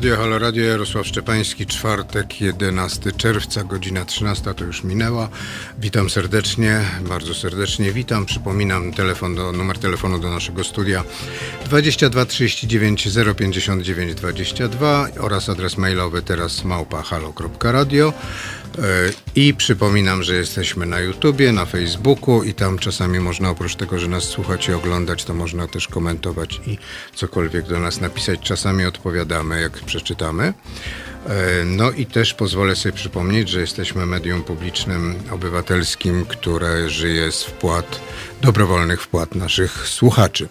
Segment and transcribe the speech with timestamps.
[0.00, 5.28] Radio, Halo Radio, Jarosław Szczepański, czwartek, 11 czerwca, godzina 13 to już minęła.
[5.78, 8.26] Witam serdecznie, bardzo serdecznie witam.
[8.26, 11.04] Przypominam telefon do, numer telefonu do naszego studia
[11.64, 18.12] 22 39 059 22 oraz adres mailowy teraz małpa halo.radio.
[19.34, 24.08] I przypominam, że jesteśmy na YouTubie, na Facebooku i tam czasami można oprócz tego, że
[24.08, 26.78] nas słuchać i oglądać, to można też komentować i
[27.14, 28.40] cokolwiek do nas napisać.
[28.40, 30.54] Czasami odpowiadamy, jak przeczytamy.
[31.26, 37.42] E, no i też pozwolę sobie przypomnieć, że jesteśmy medium publicznym, obywatelskim, które żyje z
[37.42, 38.00] wpłat,
[38.42, 40.48] dobrowolnych wpłat naszych słuchaczy.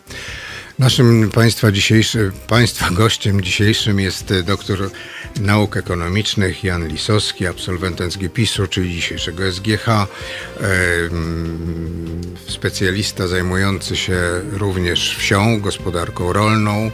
[0.80, 4.90] Naszym państwa, dzisiejszy, państwa gościem dzisiejszym jest doktor
[5.40, 10.08] nauk ekonomicznych Jan Lisowski, absolwent SGPiS-u, czyli dzisiejszego SGH, e,
[12.48, 14.20] specjalista zajmujący się
[14.52, 16.92] również wsią, gospodarką rolną, e,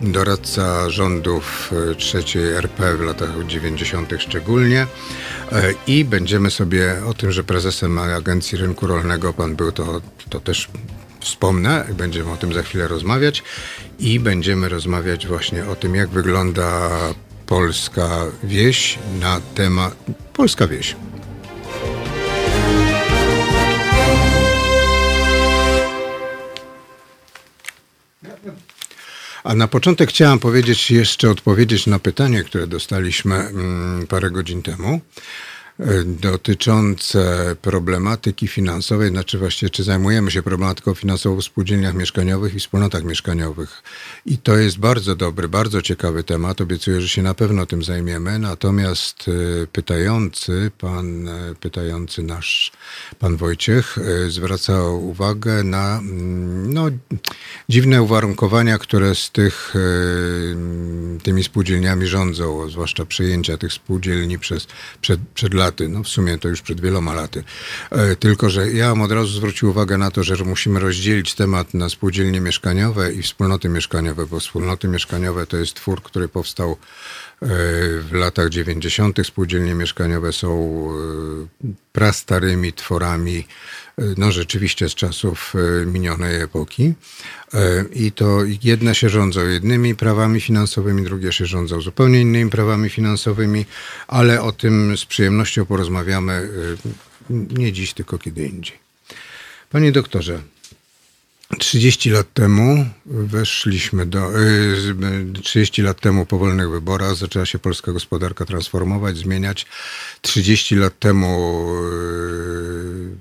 [0.00, 4.12] doradca rządów trzeciej RP w latach 90.
[4.18, 4.86] szczególnie.
[5.52, 10.40] E, I będziemy sobie o tym, że prezesem Agencji Rynku Rolnego pan był, to, to
[10.40, 10.68] też
[11.24, 13.42] wspomnę, będziemy o tym za chwilę rozmawiać
[13.98, 16.90] i będziemy rozmawiać właśnie o tym, jak wygląda
[17.46, 18.08] polska
[18.42, 19.96] wieś na temat
[20.32, 20.96] polska wieś.
[29.44, 35.00] A na początek chciałam powiedzieć jeszcze odpowiedzieć na pytanie, które dostaliśmy mm, parę godzin temu
[36.06, 43.04] dotyczące problematyki finansowej, znaczy właściwie czy zajmujemy się problematyką finansową w spółdzielniach mieszkaniowych i wspólnotach
[43.04, 43.82] mieszkaniowych.
[44.26, 46.60] I to jest bardzo dobry, bardzo ciekawy temat.
[46.60, 48.38] Obiecuję, że się na pewno tym zajmiemy.
[48.38, 52.72] Natomiast e, pytający, pan e, pytający nasz,
[53.18, 56.86] pan Wojciech, e, zwraca uwagę na mm, no,
[57.68, 59.74] dziwne uwarunkowania, które z tych,
[61.22, 64.66] tymi spółdzielniami rządzą, zwłaszcza przejęcia tych spółdzielni przez,
[65.00, 67.44] przed, przed laty, no w sumie to już przed wieloma laty.
[67.90, 71.74] E, tylko, że ja bym od razu zwrócił uwagę na to, że musimy rozdzielić temat
[71.74, 76.76] na spółdzielnie mieszkaniowe i wspólnoty mieszkaniowe, bo wspólnoty mieszkaniowe to jest twór, który powstał e,
[78.00, 79.26] w latach 90.
[79.26, 80.48] Spółdzielnie mieszkaniowe są
[81.64, 83.46] e, prastarymi tworami
[83.98, 86.92] no rzeczywiście z czasów e, minionej epoki.
[87.54, 92.90] E, I to jedne się rządzą jednymi prawami finansowymi, drugie się rządzą zupełnie innymi prawami
[92.90, 93.64] finansowymi,
[94.08, 96.48] ale o tym z przyjemnością porozmawiamy e,
[97.30, 98.78] nie dziś, tylko kiedy indziej.
[99.70, 100.42] Panie doktorze,
[101.58, 104.30] 30 lat temu weszliśmy do.
[105.42, 109.66] 30 lat temu po wolnych wyborach zaczęła się polska gospodarka transformować, zmieniać.
[110.20, 111.66] 30 lat temu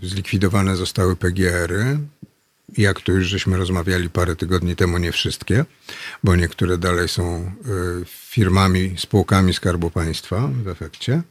[0.04, 2.00] zlikwidowane zostały PGR-y.
[2.78, 5.66] Jak tu już żeśmy rozmawiali parę tygodni temu, nie wszystkie,
[6.24, 7.52] bo niektóre dalej są
[8.08, 11.22] firmami, spółkami Skarbu Państwa w efekcie.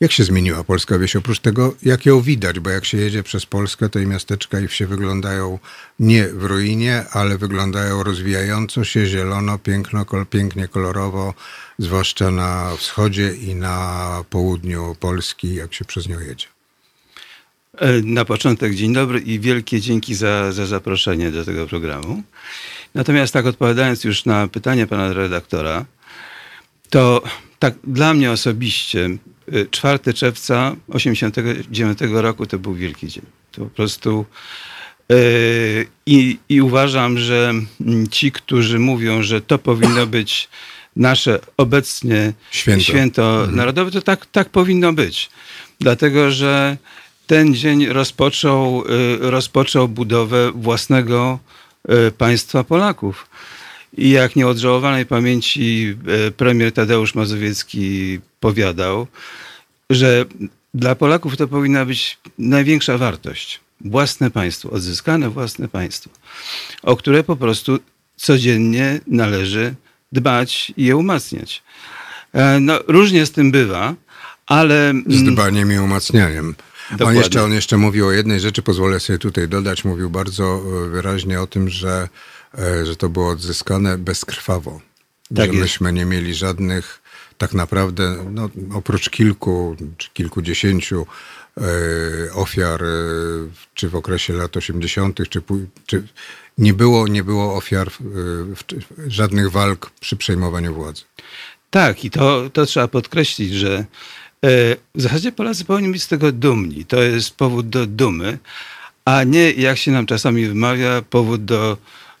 [0.00, 1.16] Jak się zmieniła polska wieś?
[1.16, 4.68] Oprócz tego, jak ją widać, bo jak się jedzie przez Polskę, to i miasteczka i
[4.68, 5.58] wsie wyglądają
[6.00, 11.34] nie w ruinie, ale wyglądają rozwijająco się, zielono, piękno, kol, pięknie kolorowo,
[11.78, 16.46] zwłaszcza na wschodzie i na południu Polski, jak się przez nią jedzie.
[17.78, 22.22] E, na początek dzień dobry i wielkie dzięki za, za zaproszenie do tego programu.
[22.94, 25.84] Natomiast tak odpowiadając już na pytanie pana redaktora,
[26.90, 27.22] to
[27.58, 29.10] tak dla mnie osobiście
[29.70, 33.24] 4 y, czerwca 1989 roku to był wielki dzień.
[33.52, 34.24] To po prostu
[35.08, 35.16] yy,
[36.06, 37.54] i, i uważam, że
[38.10, 40.48] ci, którzy mówią, że to powinno być
[40.96, 43.56] nasze obecnie święto, święto mhm.
[43.56, 45.30] narodowe, to tak, tak powinno być.
[45.80, 46.76] Dlatego, że
[47.26, 51.38] ten dzień rozpoczął, y, rozpoczął budowę własnego
[52.08, 53.26] y, państwa Polaków.
[53.96, 59.06] I jak nieodżałowanej pamięci e, premier Tadeusz Mazowiecki powiadał,
[59.90, 60.24] że
[60.74, 63.60] dla Polaków to powinna być największa wartość.
[63.80, 66.10] Własne państwo, odzyskane własne państwo,
[66.82, 67.78] o które po prostu
[68.16, 69.74] codziennie należy
[70.12, 71.62] dbać i je umacniać.
[72.32, 73.94] E, no, różnie z tym bywa,
[74.46, 74.92] ale...
[75.06, 76.54] Z dbaniem i umacnianiem.
[77.04, 80.88] On jeszcze, on jeszcze mówił o jednej rzeczy, pozwolę sobie tutaj dodać, mówił bardzo e,
[80.88, 82.08] wyraźnie o tym, że
[82.54, 84.80] E, że to było odzyskane bezkrwawo.
[85.36, 87.00] Tak że myśmy nie mieli żadnych,
[87.38, 91.06] tak naprawdę, no, oprócz kilku czy kilkudziesięciu
[91.56, 91.62] e,
[92.34, 92.86] ofiar, e,
[93.74, 95.42] czy w okresie lat 80., czy,
[95.86, 96.06] czy
[96.58, 97.90] nie, było, nie było ofiar
[99.06, 101.02] żadnych walk przy przejmowaniu władzy.
[101.70, 103.84] Tak, i to, to trzeba podkreślić, że
[104.94, 106.84] w zasadzie Polacy powinni być z tego dumni.
[106.84, 108.38] To jest powód do dumy,
[109.04, 111.76] a nie, jak się nam czasami wymawia, powód do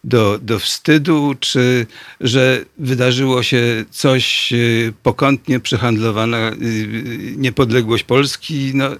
[0.08, 1.86] do, do wstydu, czy
[2.20, 8.70] że wydarzyło się coś y, pokątnie przehandlowana y, niepodległość Polski.
[8.74, 8.90] No,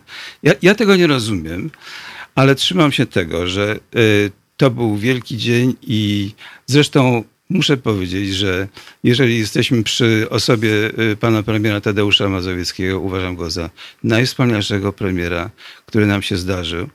[0.43, 1.71] ja, ja tego nie rozumiem,
[2.35, 3.79] ale trzymam się tego, że
[4.57, 6.33] to był wielki dzień i
[6.67, 8.69] zresztą Muszę powiedzieć, że
[9.05, 10.71] jeżeli jesteśmy przy osobie
[11.13, 13.71] y, pana premiera Tadeusza Mazowieckiego, uważam go za
[14.05, 15.51] najwspanialszego premiera,
[15.87, 16.89] który nam się zdarzył.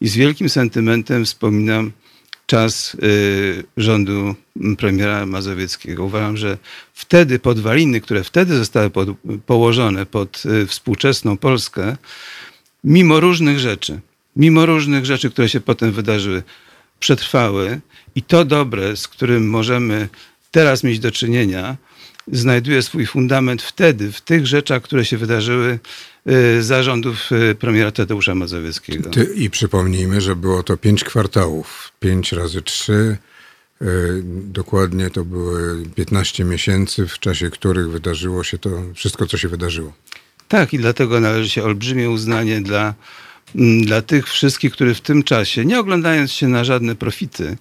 [0.00, 1.92] I z wielkim sentymentem wspominam
[2.46, 4.34] czas y, rządu
[4.78, 6.04] premiera Mazowieckiego.
[6.04, 6.58] Uważam, że
[6.94, 9.08] wtedy podwaliny, które wtedy zostały pod,
[9.46, 11.96] położone pod y, współczesną Polskę,
[12.84, 14.00] mimo różnych rzeczy,
[14.36, 16.42] mimo różnych rzeczy, które się potem wydarzyły,
[17.00, 17.80] przetrwały
[18.14, 20.08] i to dobre, z którym możemy
[20.50, 21.76] teraz mieć do czynienia,
[22.32, 25.78] znajduje swój fundament wtedy, w tych rzeczach, które się wydarzyły
[26.30, 29.10] y, zarządów y, premiera Tadeusza Mazowieckiego.
[29.10, 31.92] Ty, I przypomnijmy, że było to pięć kwartałów.
[32.00, 33.16] Pięć razy trzy.
[33.82, 33.86] Y,
[34.24, 39.92] dokładnie to były 15 miesięcy, w czasie których wydarzyło się to wszystko, co się wydarzyło.
[40.48, 42.94] Tak, i dlatego należy się olbrzymie uznanie dla
[43.54, 47.56] Mm, dla tych wszystkich, którzy w tym czasie, nie oglądając się na żadne profity,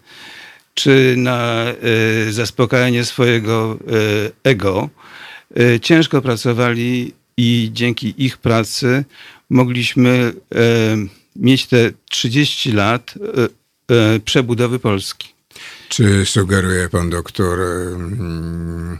[0.76, 1.66] czy na
[2.28, 4.90] y, zaspokajanie swojego y, ego,
[5.60, 9.06] y, ciężko pracowali i dzięki ich pracy
[9.50, 10.34] mogliśmy
[11.36, 13.14] mieć te 30 lat
[14.26, 15.34] przebudowy Polski.
[15.90, 19.00] Czy sugeruje pan doktor mm,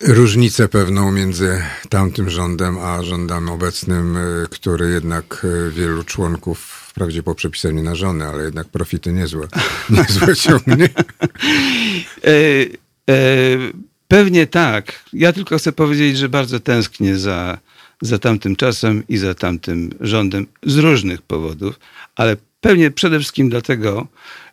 [0.00, 4.18] różnicę pewną między tamtym rządem a rządem obecnym,
[4.50, 9.48] który jednak wielu członków wprawdzie po przepisaniu na żony, ale jednak profity niezłe,
[9.90, 10.88] niezłe ciągnie.
[12.24, 12.30] E,
[13.10, 13.16] e,
[14.08, 15.04] pewnie tak.
[15.12, 17.58] Ja tylko chcę powiedzieć, że bardzo tęsknię za,
[18.02, 21.78] za tamtym czasem i za tamtym rządem z różnych powodów,
[22.16, 24.06] ale pewnie przede wszystkim dlatego,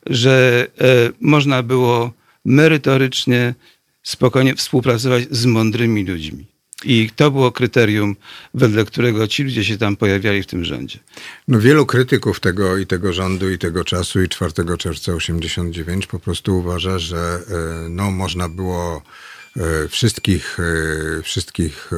[0.06, 0.86] że e,
[1.22, 2.13] można było
[2.46, 3.56] merytorycznie
[4.04, 6.52] spokojnie współpracować z mądrymi ludźmi.
[6.85, 8.15] I to było kryterium,
[8.53, 11.00] wedle którego ci ludzie się tam pojawiali w tym rządzie.
[11.47, 16.19] No wielu krytyków tego i tego rządu i tego czasu i 4 czerwca 89 po
[16.19, 19.01] prostu uważa, że e, no, można było
[19.89, 21.91] wszystkich, e, wszystkich,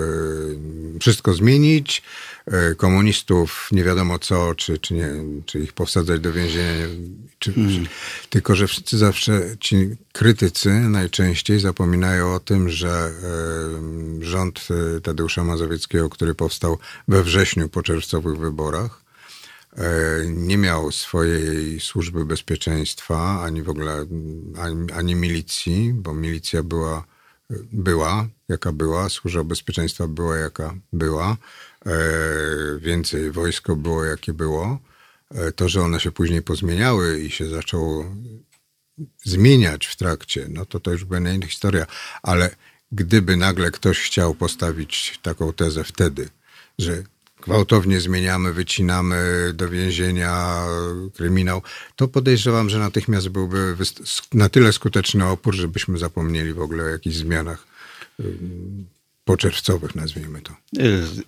[1.00, 2.04] wszystko zmienić,
[2.52, 5.10] E, komunistów, nie wiadomo co, czy, czy, nie,
[5.46, 6.88] czy ich powsadzać do więzienia.
[7.40, 7.86] Czy, hmm.
[8.30, 13.12] Tylko, że wszyscy zawsze ci krytycy najczęściej zapominają o tym, że e,
[14.26, 14.68] rząd
[14.98, 19.06] e, Tadeusza Mazowieckiego, który powstał we wrześniu po czerwcowych wyborach,
[20.28, 24.06] nie miał swojej służby bezpieczeństwa, ani w ogóle,
[24.58, 27.06] ani, ani milicji, bo milicja była,
[27.72, 31.38] była jaka była, służba bezpieczeństwa była jaka była.
[31.86, 31.98] E,
[32.80, 34.80] więcej wojsko było, jakie było.
[35.32, 38.06] E, to, że one się później pozmieniały i się zaczęło
[39.24, 41.86] zmieniać w trakcie, no to to już była inna historia.
[42.24, 42.56] Ale
[42.92, 46.30] gdyby nagle ktoś chciał postawić taką tezę wtedy,
[46.80, 47.04] że
[47.46, 50.64] gwałtownie zmieniamy, wycinamy do więzienia
[51.16, 51.62] kryminał,
[51.96, 53.76] to podejrzewam, że natychmiast byłby
[54.34, 57.68] na tyle skuteczny opór, żebyśmy zapomnieli w ogóle o jakichś zmianach
[59.26, 60.54] poczerwcowych, nazwijmy to.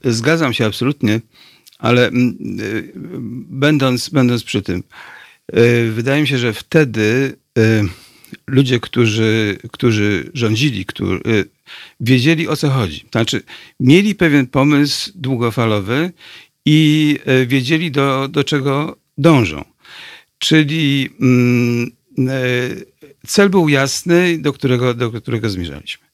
[0.03, 1.21] E, zgadzam się absolutnie,
[1.79, 2.63] ale mm, e,
[3.49, 4.83] będąc, będąc przy tym,
[5.47, 7.35] e, wydaje mi się, że wtedy
[8.47, 11.19] ludzie, którzy, którzy rządzili, którzy
[11.99, 13.05] wiedzieli o co chodzi.
[13.11, 13.41] Znaczy,
[13.79, 16.11] mieli pewien pomysł długofalowy
[16.65, 17.15] i
[17.47, 19.65] wiedzieli do, do czego dążą.
[20.39, 21.91] Czyli mm,
[23.27, 26.07] cel był jasny, do którego, do którego zmierzaliśmy.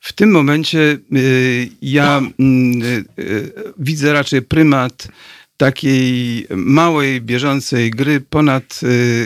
[0.00, 5.08] W tym momencie y, ja mm, y, y, widzę raczej prymat
[5.56, 8.80] takiej małej, bieżącej gry ponad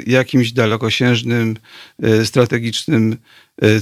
[0.06, 1.56] jakimś dalekosiężnym,
[2.24, 3.16] strategicznym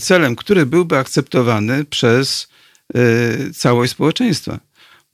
[0.01, 2.49] celem, który byłby akceptowany przez
[3.55, 4.61] całość społeczeństwa.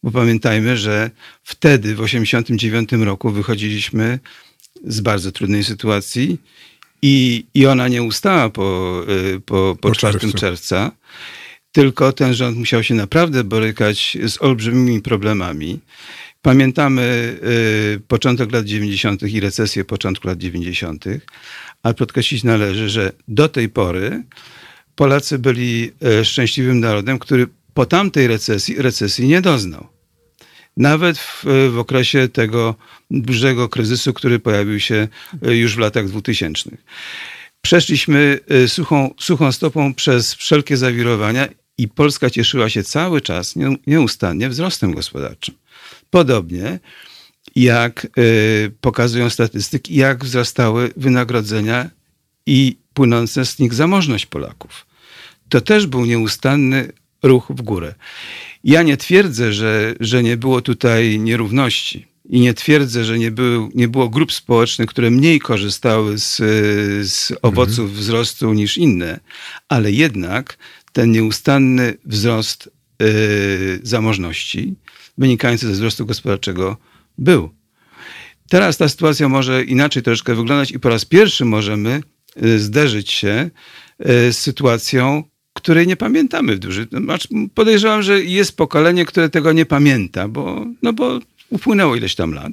[0.03, 1.11] Bo pamiętajmy, że
[1.43, 4.19] wtedy, w 1989 roku, wychodziliśmy
[4.85, 6.39] z bardzo trudnej sytuacji
[7.03, 9.01] i, i ona nie ustała po,
[9.47, 10.91] po, po, po 4 czerwca
[11.75, 15.81] tylko ten rząd musiał się naprawdę borykać z olbrzymimi problemami.
[16.45, 17.03] Pamiętamy
[17.97, 19.23] y, początek lat 90.
[19.23, 21.05] i recesję początku lat 90.,
[21.83, 24.25] ale podkreślić należy, że do tej pory
[24.95, 29.87] Polacy byli y, szczęśliwym narodem, który po tamtej recesji, recesji nie doznał.
[30.77, 32.75] Nawet w, w okresie tego
[33.11, 35.09] dużego kryzysu, który pojawił się
[35.47, 36.71] y, już w latach 2000.
[37.63, 41.49] Przeszliśmy y, suchą, suchą stopą przez wszelkie zawirowania
[41.79, 43.55] i Polska cieszyła się cały czas
[43.87, 45.55] nieustannie wzrostem gospodarczym.
[46.15, 46.79] Podobnie
[47.57, 51.91] jak y, pokazują statystyki, jak wzrastały wynagrodzenia
[52.47, 54.87] i płynąca z nich zamożność Polaków.
[55.49, 56.93] To też był nieustanny
[57.23, 57.95] ruch w górę.
[58.65, 62.07] Ja nie twierdzę, że, że nie było tutaj nierówności.
[62.29, 66.37] I nie twierdzę, że nie, był, nie było grup społecznych, które mniej korzystały z,
[67.11, 68.01] z owoców mhm.
[68.01, 69.21] wzrostu niż inne,
[69.69, 70.59] ale jednak
[70.93, 74.75] ten nieustanny wzrost yy, zamożności
[75.19, 76.77] wynikający ze wzrostu gospodarczego
[77.19, 77.51] był.
[78.49, 82.03] Teraz ta sytuacja może inaczej troszkę wyglądać i po raz pierwszy możemy
[82.45, 83.51] y, zderzyć się
[84.01, 86.87] y, z sytuacją, której nie pamiętamy w dużym.
[87.05, 92.35] Znaczy, podejrzewam, że jest pokolenie, które tego nie pamięta, bo, no bo upłynęło ileś tam
[92.35, 92.53] lat.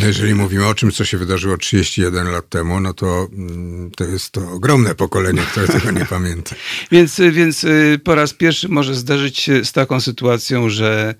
[0.00, 4.04] No jeżeli mówimy o czymś, co się wydarzyło 31 lat temu, no to, mm, to
[4.04, 6.56] jest to ogromne pokolenie, które tego nie pamięta.
[6.92, 11.14] więc, więc y, po raz pierwszy może zdarzyć się z taką sytuacją, że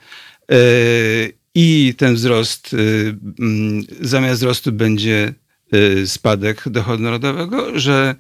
[1.55, 5.35] i ten wzrost, y, mm, zamiast wzrostu będzie
[5.75, 8.15] y, spadek dochodu narodowego, że,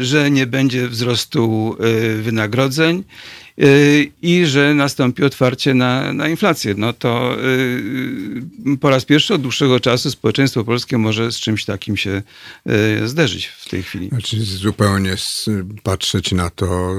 [0.00, 1.76] że nie będzie wzrostu
[2.22, 3.04] wynagrodzeń
[4.22, 6.74] i że nastąpi otwarcie na, na inflację.
[6.76, 11.96] No to y, po raz pierwszy od dłuższego czasu społeczeństwo polskie może z czymś takim
[11.96, 12.22] się
[13.02, 14.08] y, zderzyć w tej chwili.
[14.08, 15.14] Znaczy zupełnie
[15.82, 16.94] patrzeć na to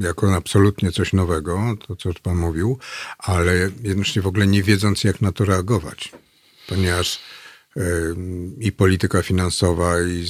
[0.00, 2.78] jako absolutnie coś nowego, to co pan mówił,
[3.18, 6.12] ale jednocześnie w ogóle nie wiedząc jak na to reagować.
[6.68, 7.18] Ponieważ
[8.58, 10.24] i polityka finansowa, i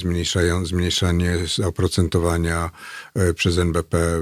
[0.63, 2.69] zmniejszanie oprocentowania
[3.15, 3.97] e, przez NBP.
[3.97, 4.21] E,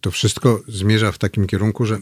[0.00, 1.98] to wszystko zmierza w takim kierunku, że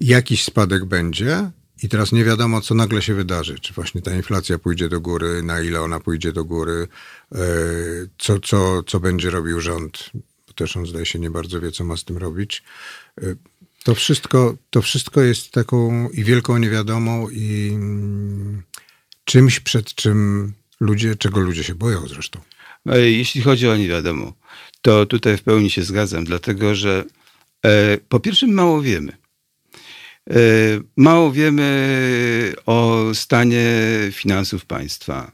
[0.00, 1.50] jakiś spadek będzie,
[1.82, 3.58] i teraz nie wiadomo, co nagle się wydarzy.
[3.58, 6.88] Czy właśnie ta inflacja pójdzie do góry, na ile ona pójdzie do góry,
[7.32, 7.38] e,
[8.18, 10.10] co, co, co będzie robił rząd.
[10.46, 12.62] Bo też on zdaje się nie bardzo wie, co ma z tym robić.
[13.84, 18.62] To wszystko, to wszystko jest taką i wielką niewiadomą, i mm,
[19.32, 22.40] czymś, przed czym ludzie, czego ludzie się boją zresztą.
[22.94, 24.32] Jeśli chodzi o nie wiadomo,
[24.82, 27.04] to tutaj w pełni się zgadzam, dlatego że
[27.64, 29.12] e, po pierwsze mało wiemy.
[30.30, 30.34] E,
[30.96, 33.66] mało wiemy o stanie
[34.12, 35.32] finansów państwa.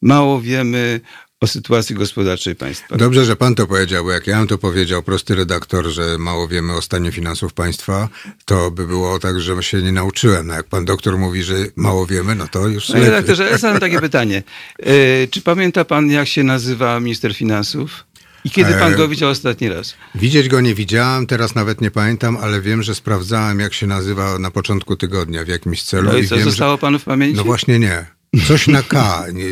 [0.00, 1.00] Mało wiemy
[1.42, 2.96] o sytuacji gospodarczej państwa.
[2.96, 6.48] Dobrze, że pan to powiedział, bo jak ja bym to powiedział, prosty redaktor, że mało
[6.48, 8.08] wiemy o stanie finansów państwa,
[8.44, 10.46] to by było tak, że się nie nauczyłem.
[10.46, 13.80] No jak pan doktor mówi, że mało wiemy, no to już Panie redaktorze, ja zadam
[13.80, 14.42] takie pytanie.
[14.78, 18.04] E, czy pamięta pan, jak się nazywa minister finansów?
[18.44, 19.94] I kiedy pan e, go widział ostatni raz?
[20.14, 24.38] Widzieć go nie widziałem, teraz nawet nie pamiętam, ale wiem, że sprawdzałem, jak się nazywa
[24.38, 26.12] na początku tygodnia w jakimś celu.
[26.12, 26.78] No i, i co, wiem, zostało że...
[26.78, 27.36] panu w pamięci?
[27.36, 28.21] No właśnie nie.
[28.48, 29.24] Coś na K.
[29.32, 29.44] Nie,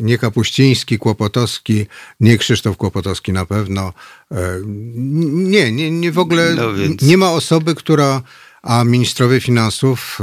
[0.00, 1.86] nie Kapuściński, Kłopotowski,
[2.20, 3.92] nie Krzysztof Kłopotowski na pewno.
[4.30, 6.54] E, nie, nie, nie w ogóle.
[6.54, 7.02] No więc...
[7.02, 8.22] Nie ma osoby, która.
[8.62, 10.18] A ministrowie finansów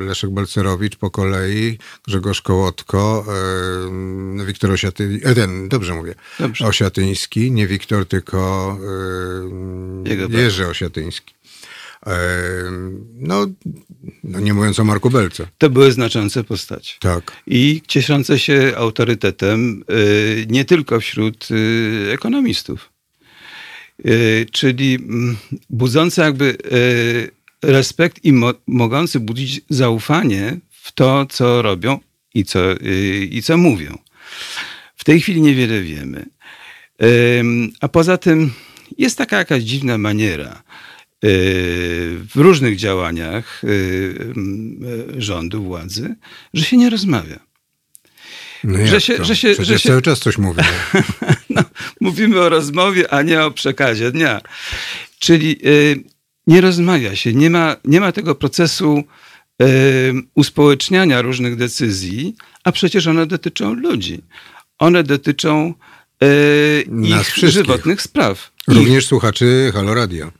[0.00, 3.24] e, Leszek Balcerowicz po kolei, Grzegorz Kołotko,
[4.40, 6.66] e, Wiktor Osiatyński, ten, dobrze mówię, dobrze.
[6.66, 8.78] Osiatyński, nie Wiktor, tylko
[10.28, 11.37] Jerzy Osiatyński.
[13.14, 13.46] No,
[14.24, 15.46] no nie mówiąc o Marku Belce.
[15.58, 16.94] To były znaczące postacie.
[17.00, 17.32] Tak.
[17.46, 22.92] I cieszące się autorytetem y, nie tylko wśród y, ekonomistów.
[24.06, 25.36] Y, czyli mm,
[25.70, 26.56] budzące jakby
[27.62, 31.98] respekt i mo mogący budzić zaufanie w to, co robią
[32.34, 32.60] i co,
[33.30, 33.98] i co mówią.
[34.96, 36.26] W tej chwili niewiele wiemy.
[37.80, 38.52] A poza tym
[38.98, 40.62] jest taka jakaś dziwna maniera
[41.22, 44.34] w różnych działaniach y,
[45.16, 46.14] rządu, władzy,
[46.54, 47.48] że się nie rozmawia.
[48.64, 49.88] No że się, że się, że się...
[49.88, 50.68] cały czas coś mówimy.
[51.50, 51.62] no,
[52.00, 54.40] mówimy o rozmowie, a nie o przekazie dnia.
[55.18, 56.04] Czyli y,
[56.46, 59.04] nie rozmawia się, nie ma, nie ma tego procesu
[59.62, 59.66] y,
[60.34, 62.34] uspołeczniania różnych decyzji,
[62.64, 64.22] a przecież one dotyczą ludzi.
[64.78, 65.74] One dotyczą
[67.02, 68.52] ich żywotnych spraw.
[68.68, 69.08] Również ich...
[69.08, 70.32] słuchaczy Halo Radio.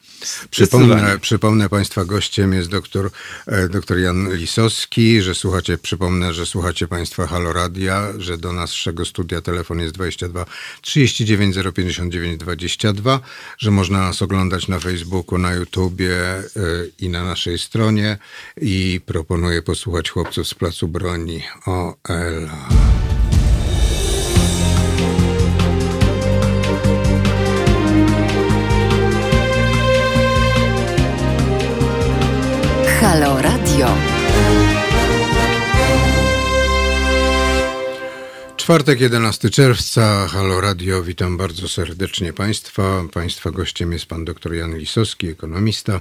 [0.50, 3.10] Przypomnę, przypomnę Państwa gościem jest doktor,
[3.46, 9.04] e, doktor Jan Lisowski, że słuchacie, przypomnę, że słuchacie Państwa Halo Radia, że do naszego
[9.04, 10.46] studia telefon jest 22
[10.82, 13.20] 39 059 22,
[13.58, 16.44] że można nas oglądać na Facebooku, na YouTubie e,
[16.98, 18.18] i na naszej stronie
[18.60, 23.17] i proponuję posłuchać chłopców z Placu Broni o Ela.
[33.08, 33.96] Halo Radio.
[38.56, 43.04] Czwartek, 11 czerwca, Halo Radio, witam bardzo serdecznie Państwa.
[43.12, 46.00] Państwa gościem jest pan dr Jan Lisowski, ekonomista,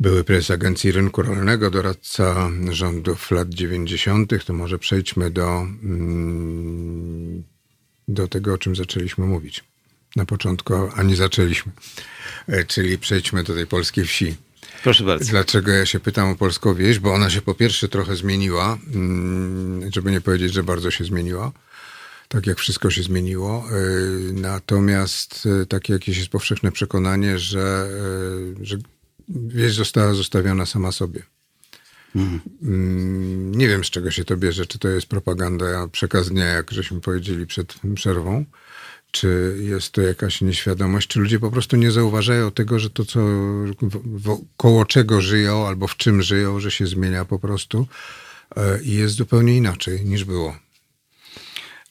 [0.00, 4.44] były prezes Agencji Rynku Rolnego, doradca rządów lat 90.
[4.46, 7.42] To może przejdźmy do mm,
[8.08, 9.64] do tego, o czym zaczęliśmy mówić.
[10.16, 11.72] Na początku, ani zaczęliśmy.
[12.48, 14.45] E, czyli przejdźmy do tej polskiej wsi.
[14.86, 15.30] Proszę bardzo.
[15.30, 16.98] Dlaczego ja się pytam o polską wieś?
[16.98, 21.52] Bo ona się po pierwsze trochę zmieniła, mm, żeby nie powiedzieć, że bardzo się zmieniła.
[22.28, 23.64] Tak jak wszystko się zmieniło.
[23.70, 23.74] E,
[24.32, 27.88] natomiast e, takie jakieś jest powszechne przekonanie, że,
[28.62, 28.76] że
[29.28, 31.22] wieś została zostawiona sama sobie.
[32.16, 32.40] Mhm.
[33.56, 34.66] Nie wiem, z czego się to bierze.
[34.66, 38.44] Czy to jest propaganda, przekaz dnia, jak żeśmy powiedzieli przed przerwą,
[39.10, 43.20] czy jest to jakaś nieświadomość, czy ludzie po prostu nie zauważają tego, że to, co
[44.56, 47.86] koło czego żyją albo w czym żyją, że się zmienia po prostu
[48.56, 50.56] e, i jest zupełnie inaczej niż było.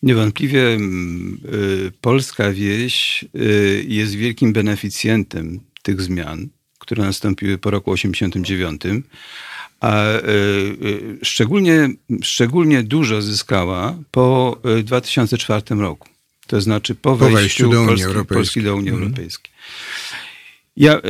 [0.03, 6.47] Niewątpliwie mm, y, polska wieś y, jest wielkim beneficjentem tych zmian,
[6.79, 8.81] które nastąpiły po roku 89
[9.79, 10.21] a e, e,
[11.23, 11.89] szczególnie,
[12.21, 16.09] szczególnie dużo zyskała po 2004 e, roku.
[16.47, 18.37] To znaczy po wejściu, po wejściu do Unii Polski, Europejskiej.
[18.37, 19.03] Polski do Unii mhm.
[19.03, 19.51] Europejskiej.
[20.77, 21.01] Ja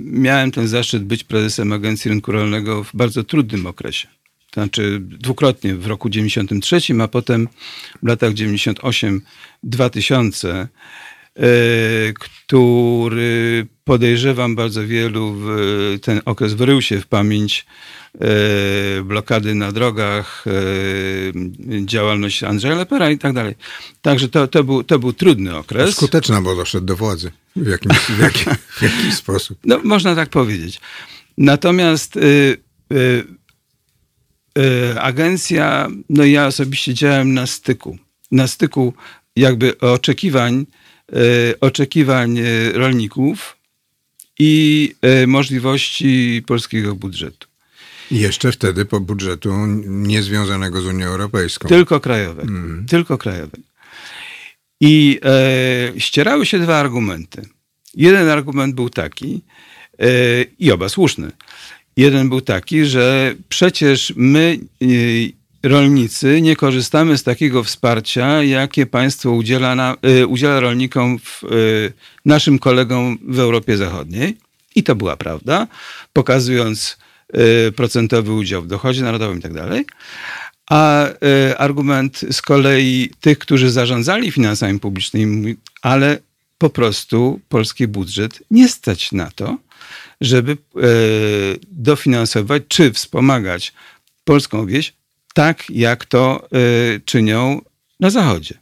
[0.00, 4.08] miałem ten zaszczyt być prezesem Agencji Rynku Rolnego w bardzo trudnym okresie.
[4.50, 7.48] To znaczy dwukrotnie w roku 93, a potem
[8.02, 9.18] w latach 98-2000
[10.48, 10.68] E,
[12.14, 15.48] który podejrzewam bardzo wielu, w
[16.02, 17.66] ten okres wrył się w pamięć
[18.14, 18.26] e,
[19.02, 20.50] blokady na drogach, e,
[21.86, 23.54] działalność Andrzeja Lepera i tak dalej.
[24.02, 25.96] Także to, to, był, to był trudny okres.
[25.96, 27.30] Skuteczna, bo doszedł do władzy.
[27.56, 29.58] W jakimś, w jakim, w jakiś sposób.
[29.64, 30.80] No, można tak powiedzieć.
[31.38, 32.20] Natomiast y,
[32.92, 33.24] y,
[34.58, 37.98] y, agencja, no ja osobiście działałem na styku.
[38.30, 38.94] Na styku
[39.36, 40.83] jakby oczekiwań E,
[41.60, 43.56] oczekiwań e, rolników
[44.38, 47.48] i e, możliwości polskiego budżetu.
[48.10, 49.52] Jeszcze wtedy po budżetu
[49.86, 51.68] niezwiązanego z Unią Europejską.
[51.68, 52.48] Tylko krajowego.
[52.48, 52.86] Mm.
[52.86, 53.62] Tylko krajowego.
[54.80, 57.42] I e, ścierały się dwa argumenty.
[57.94, 59.42] Jeden argument był taki,
[59.98, 60.06] e,
[60.58, 61.30] i oba słuszny.
[61.96, 64.86] Jeden był taki, że przecież my e,
[65.64, 71.92] rolnicy nie korzystamy z takiego wsparcia, jakie państwo udziela, na, y, udziela rolnikom, w, y,
[72.24, 74.36] naszym kolegom w Europie Zachodniej.
[74.74, 75.66] I to była prawda,
[76.12, 76.96] pokazując
[77.68, 79.52] y, procentowy udział w dochodzie narodowym i tak.
[80.70, 81.08] A
[81.58, 86.18] argument z kolei tych, którzy zarządzali finansami publicznymi, ale
[86.58, 89.58] po prostu polski budżet nie stać na to,
[90.20, 90.56] żeby
[91.70, 93.72] dofinansować czy wspomagać
[94.24, 94.92] polską wieś
[95.34, 96.48] tak jak to
[96.96, 97.60] y, czynią
[98.00, 98.54] na Zachodzie.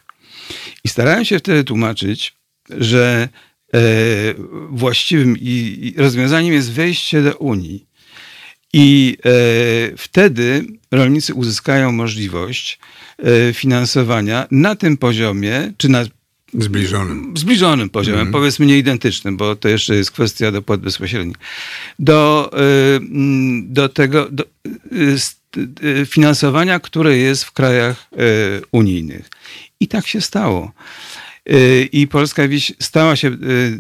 [0.85, 2.35] I starałem się wtedy tłumaczyć,
[2.71, 3.29] że
[3.75, 3.79] y,
[4.69, 5.37] właściwym
[5.97, 7.87] rozwiązaniem jest wejście do Unii.
[8.73, 9.17] I
[9.93, 12.79] y, wtedy rolnicy uzyskają możliwość
[13.53, 16.05] finansowania na tym poziomie, czy na
[16.59, 17.35] Zbliżonym.
[17.37, 18.33] Zbliżonym poziomem, mm.
[18.33, 21.37] powiedzmy nie identycznym, bo to jeszcze jest kwestia dopłat bezpośrednich.
[21.99, 22.51] Do,
[23.63, 24.45] do tego, do,
[25.57, 29.29] Y, finansowania, które jest w krajach y, unijnych.
[29.81, 30.73] I tak się stało.
[31.51, 33.37] Y, I Polska wieś stała się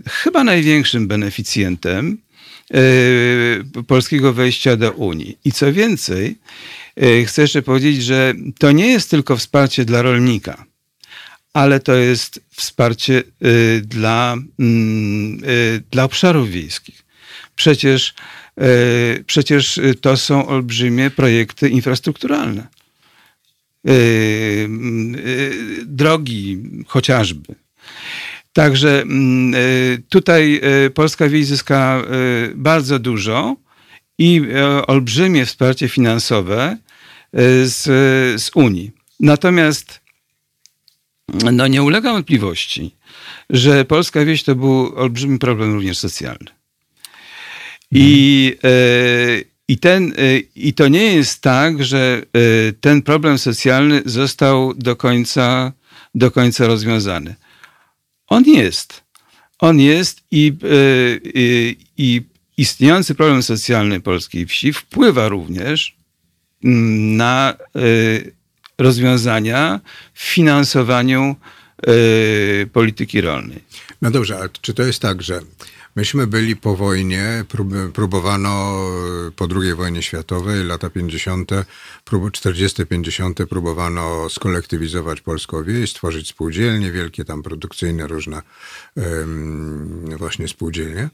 [0.08, 2.18] chyba największym beneficjentem
[3.87, 5.38] polskiego wejścia do Unii.
[5.44, 6.38] I co więcej,
[7.26, 10.64] chcę jeszcze powiedzieć, że to nie jest tylko wsparcie dla rolnika,
[11.53, 13.23] ale to jest wsparcie
[13.83, 15.41] dla, mm,
[15.91, 17.03] dla obszarów wiejskich.
[17.57, 18.15] Przecież
[18.61, 22.67] E, przecież to są olbrzymie projekty infrastrukturalne.
[25.85, 27.55] Drogi chociażby.
[28.53, 29.05] Także
[30.09, 30.61] tutaj
[30.95, 32.03] Polska Wieś zyska
[32.55, 33.57] bardzo dużo
[34.19, 34.43] i
[34.87, 36.77] olbrzymie wsparcie finansowe
[37.65, 37.83] z,
[38.43, 38.91] z Unii.
[39.21, 40.01] Natomiast
[41.53, 42.95] no nie ulega wątpliwości,
[43.51, 46.47] że polska wieś to był olbrzymi problem również socjalny.
[47.90, 48.68] I, e,
[49.68, 54.97] i, ten, e, I to nie jest tak, że e, ten problem socjalny został do
[54.97, 55.73] końca,
[56.14, 57.35] do końca rozwiązany.
[58.27, 59.03] On jest.
[59.59, 60.57] On jest i,
[61.35, 62.23] i, i
[62.57, 65.97] istniejący problem socjalny polskiej wsi wpływa również
[66.62, 67.57] na
[68.78, 69.80] rozwiązania
[70.14, 71.37] w finansowaniu
[72.72, 73.64] polityki rolnej.
[74.03, 75.41] No dobrze, a czy to jest tak, że
[75.97, 77.45] Myśmy byli po wojnie,
[77.95, 78.83] próbowano
[79.37, 81.51] po II wojnie światowej, lata 50.,
[82.33, 83.38] 40., 50.
[83.49, 88.43] próbowano skolektywizować polską wieś, stworzyć spółdzielnie, wielkie tam produkcyjne różne
[90.19, 91.11] właśnie spółdzielnie.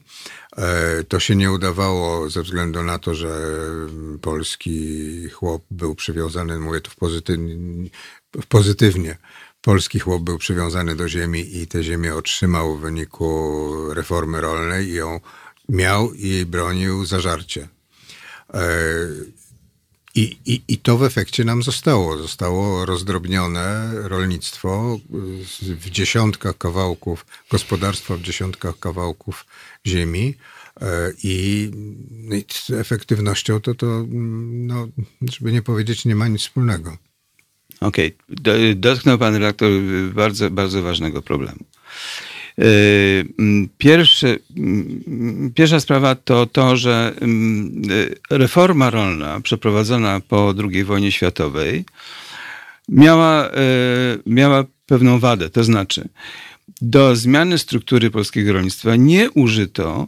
[0.57, 3.29] E, to się nie udawało ze względu na to, że
[4.21, 7.55] polski chłop był przywiązany, mówię to w pozytywnie,
[8.49, 9.17] pozytywnie
[9.61, 14.93] polski chłop był przywiązany do ziemi i tę ziemię otrzymał w wyniku reformy rolnej i
[14.93, 15.19] ją
[15.69, 17.67] miał i jej bronił zażarcie.
[18.53, 18.61] E,
[20.15, 22.17] I, i, I to w efekcie nam zostało.
[22.17, 24.99] Zostało rozdrobnione rolnictwo
[25.59, 29.45] w dziesiątkach kawałków, gospodarstwa w dziesiątkach kawałków
[29.87, 30.35] ziemi.
[30.81, 31.71] E, I
[32.51, 34.87] z efektywnością to, to no,
[35.21, 36.97] żeby nie powiedzieć, nie ma nic wspólnego.
[37.81, 38.75] Okej, okay.
[38.75, 39.71] dotknął pan redaktor
[40.13, 41.65] bardzo, bardzo ważnego problemu.
[43.77, 44.39] Pierwszy,
[45.55, 47.13] pierwsza sprawa to to, że
[48.29, 51.85] reforma rolna przeprowadzona po II wojnie światowej
[52.89, 55.49] miała, yy, miała pewną wadę.
[55.49, 56.09] To znaczy,
[56.81, 60.07] do zmiany struktury polskiego rolnictwa nie użyto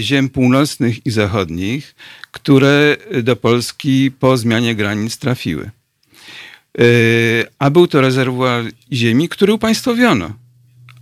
[0.00, 1.94] ziem północnych i zachodnich,
[2.30, 5.70] które do Polski po zmianie granic trafiły.
[7.58, 10.34] A był to rezerwuar ziemi, który upaństwowiono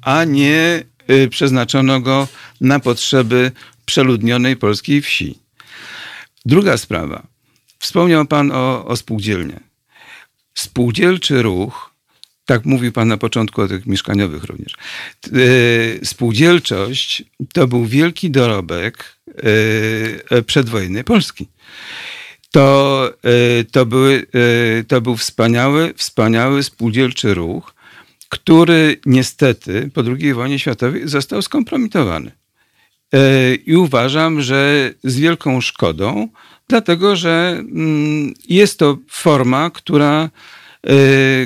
[0.00, 2.28] a nie y, przeznaczono go
[2.60, 3.52] na potrzeby
[3.84, 5.38] przeludnionej polskiej wsi.
[6.46, 7.26] Druga sprawa.
[7.78, 9.60] Wspomniał Pan o, o spółdzielnie.
[10.54, 11.94] Spółdzielczy ruch,
[12.44, 14.72] tak mówił Pan na początku o tych mieszkaniowych również.
[15.26, 19.18] Y, spółdzielczość to był wielki dorobek
[20.46, 21.48] przedwojennej Polski.
[22.58, 23.12] To,
[23.72, 24.26] to, były,
[24.88, 27.74] to był wspaniały, wspaniały spółdzielczy ruch,
[28.28, 32.32] który niestety po II wojnie światowej został skompromitowany.
[33.12, 36.28] E, I uważam, że z wielką szkodą,
[36.68, 40.30] dlatego że mm, jest to forma, która,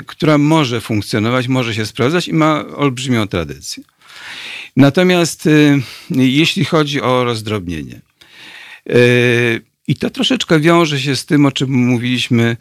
[0.07, 3.83] która może funkcjonować, może się sprawdzać i ma olbrzymią tradycję.
[4.77, 5.49] Natomiast
[6.11, 8.01] jeśli chodzi o rozdrobnienie,
[9.93, 12.57] i to troszeczkę wiąże się z tym, o czym mówiliśmy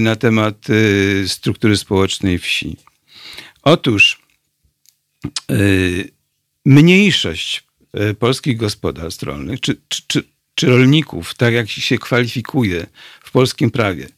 [0.00, 0.66] na temat
[1.26, 2.76] struktury społecznej wsi.
[3.62, 4.18] Otóż
[5.48, 6.10] yy,
[6.64, 7.64] mniejszość
[8.10, 10.22] y, polskich gospodarstw rolnych, czy, czy,
[10.54, 12.86] czy, rolników, tak jak się kwalifikuje
[13.20, 14.08] w polskim prawie,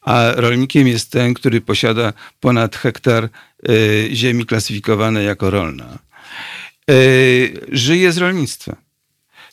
[0.00, 3.28] a rolnikiem jest ten, który posiada ponad hektar
[3.68, 5.98] y, ziemi klasyfikowanej jako rolna,
[6.90, 8.76] y, żyje z rolnictwa.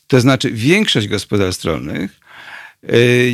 [0.07, 2.22] To znaczy, większość gospodarstw rolnych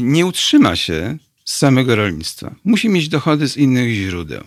[0.02, 2.56] nie utrzyma się z samego rolnictwa.
[2.64, 4.44] Musi mieć dochody z innych źródeł.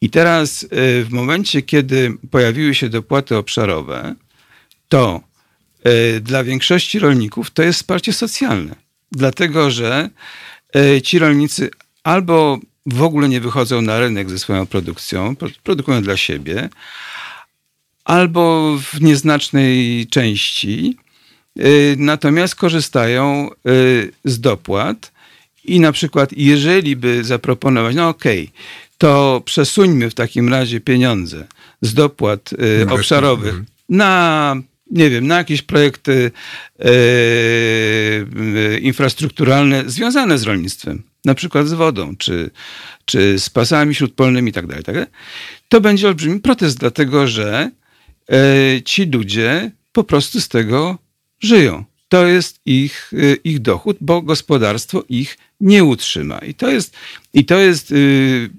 [0.00, 0.66] I teraz y,
[1.04, 4.14] w momencie, kiedy pojawiły się dopłaty obszarowe,
[4.88, 5.20] to
[6.16, 8.74] y, dla większości rolników to jest wsparcie socjalne.
[9.12, 10.10] Dlatego, że
[11.02, 11.70] ci rolnicy
[12.02, 16.68] albo w ogóle nie wychodzą na rynek ze swoją produkcją, produkują dla siebie,
[18.04, 20.96] albo w nieznacznej części,
[21.96, 23.50] natomiast korzystają
[24.24, 25.12] z dopłat.
[25.64, 28.54] I na przykład, jeżeli by zaproponować, no okej, okay,
[28.98, 31.46] to przesuńmy w takim razie pieniądze
[31.80, 33.66] z dopłat y, obszarowych mhm.
[33.88, 34.56] na
[34.90, 36.30] nie wiem, na jakieś projekty
[36.78, 36.88] e,
[38.78, 42.50] infrastrukturalne związane z rolnictwem, na przykład z wodą, czy,
[43.04, 44.96] czy z pasami śródpolnymi i tak dalej, tak
[45.68, 47.70] to będzie olbrzymi protest, dlatego że
[48.30, 50.98] e, ci ludzie po prostu z tego
[51.44, 51.84] żyją.
[52.08, 53.12] To jest ich,
[53.44, 56.38] ich dochód, bo gospodarstwo ich nie utrzyma.
[56.38, 56.96] I to jest,
[57.32, 58.50] i to jest y,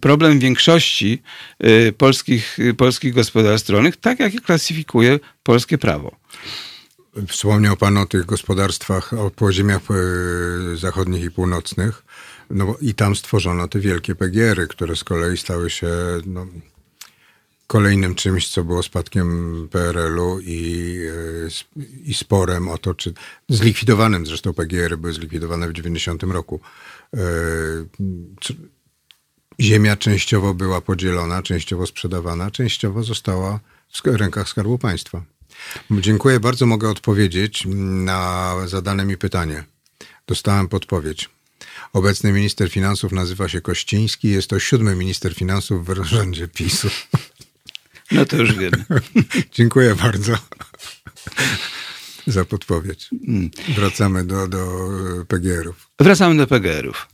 [0.00, 1.22] problem większości
[1.64, 6.16] y, polskich, y, polskich gospodarstw rolnych, tak jak je klasyfikuje polskie prawo.
[7.28, 9.82] Wspomniał Pan o tych gospodarstwach, o podziemiach
[10.74, 12.02] zachodnich i północnych.
[12.50, 15.88] No i tam stworzono te wielkie PGR-y, które z kolei stały się
[16.26, 16.46] no,
[17.66, 20.98] kolejnym czymś, co było spadkiem PRL-u i,
[21.76, 23.14] e, i sporem o to, czy
[23.48, 26.60] zlikwidowanym, zresztą PGR były zlikwidowane w 90 roku.
[27.16, 27.20] E,
[29.60, 33.60] ziemia częściowo była podzielona, częściowo sprzedawana, częściowo została
[34.04, 35.22] w rękach Skarbu Państwa.
[35.90, 37.64] Dziękuję bardzo, mogę odpowiedzieć
[38.06, 39.64] na zadane mi pytanie.
[40.26, 41.30] Dostałem podpowiedź.
[41.92, 46.88] Obecny minister finansów nazywa się Kościński, jest to siódmy minister finansów w rządzie PiSu.
[48.12, 48.84] No to już wiemy.
[49.56, 50.38] Dziękuję bardzo
[52.26, 53.08] za podpowiedź.
[53.28, 53.50] Mm.
[53.68, 54.66] Wracamy do, do
[55.28, 55.90] PGR-ów.
[56.00, 57.08] Wracamy do PGR-ów.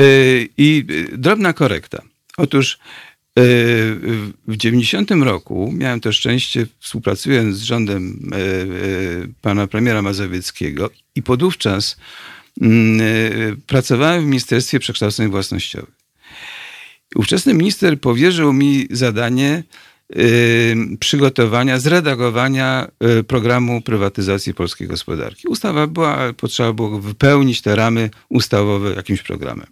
[0.00, 2.02] Y, I drobna korekta.
[2.36, 2.78] Otóż y,
[4.48, 11.96] w 90 roku miałem to szczęście, współpracując z rządem y, pana premiera Mazowieckiego i podówczas
[12.60, 13.00] mm,
[13.66, 16.00] pracowałem w Ministerstwie Przekształceń Własnościowych.
[17.14, 19.64] Ówczesny minister powierzył mi zadanie Y,
[21.00, 25.48] przygotowania, zredagowania y, programu prywatyzacji polskiej gospodarki.
[25.48, 29.66] Ustawa była, potrzeba było wypełnić te ramy ustawowe jakimś programem.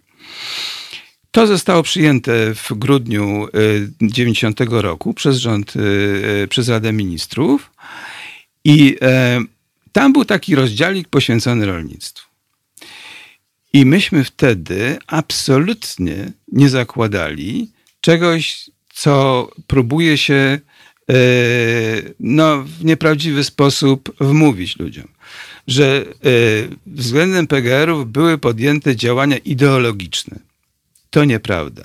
[1.31, 3.47] To zostało przyjęte w grudniu
[4.01, 5.73] 90 roku przez rząd,
[6.49, 7.71] przez Radę Ministrów
[8.65, 8.97] i
[9.91, 12.29] tam był taki rozdziałik poświęcony rolnictwu.
[13.73, 17.71] I myśmy wtedy absolutnie nie zakładali
[18.01, 20.59] czegoś, co próbuje się
[21.09, 21.13] e,
[22.19, 25.07] no, w nieprawdziwy sposób wmówić ludziom.
[25.67, 26.05] Że e,
[26.85, 30.39] względem PGR-ów były podjęte działania ideologiczne.
[31.09, 31.83] To nieprawda.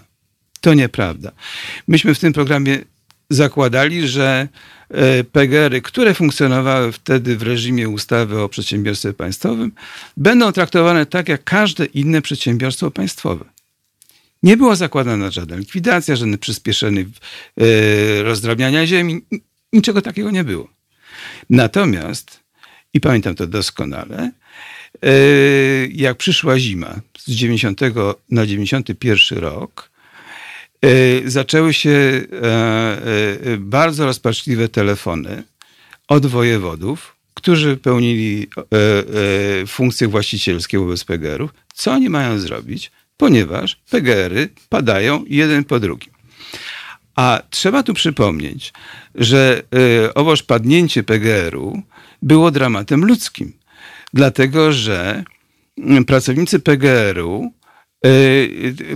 [0.61, 1.33] To nieprawda.
[1.89, 2.79] Myśmy w tym programie
[3.31, 4.49] zakładali, że
[4.91, 9.73] e, PGR-y, które funkcjonowały wtedy w reżimie ustawy o przedsiębiorstwie państwowym,
[10.17, 13.54] będą traktowane tak jak każde inne przedsiębiorstwo państwowe.
[14.45, 19.21] Nie była zakładana żadna likwidacja, żadny przyspieszony e, rozdrabniania ziemi.
[19.73, 20.69] Niczego takiego nie było.
[21.51, 22.41] Natomiast,
[22.95, 24.31] i pamiętam to doskonale,
[25.03, 25.11] e,
[25.87, 27.81] jak przyszła zima z 90
[28.31, 29.95] na 91 rok,
[30.85, 32.27] E, zaczęły się e,
[33.59, 35.43] bardzo rozpaczliwe telefony
[36.09, 38.47] od wojewodów, którzy pełnili
[39.67, 41.51] funkcje właścicielskie wobec PGR-ów.
[41.75, 42.91] Co oni mają zrobić?
[43.17, 46.13] Ponieważ PGR-y padają jeden po drugim.
[47.17, 48.73] A trzeba tu przypomnieć,
[49.15, 49.63] że
[50.15, 51.83] owoż padnięcie PGR-u
[52.23, 53.53] było dramatem ludzkim,
[54.15, 55.25] dlatego że
[56.07, 57.53] pracownicy PGR-u,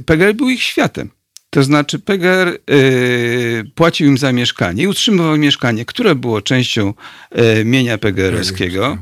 [0.07, 1.11] PGR był ich światem.
[1.51, 6.95] To znaczy PGR y, płacił im za mieszkanie i utrzymywał mieszkanie, które było częścią
[7.61, 8.99] y, mienia PGR-owskiego.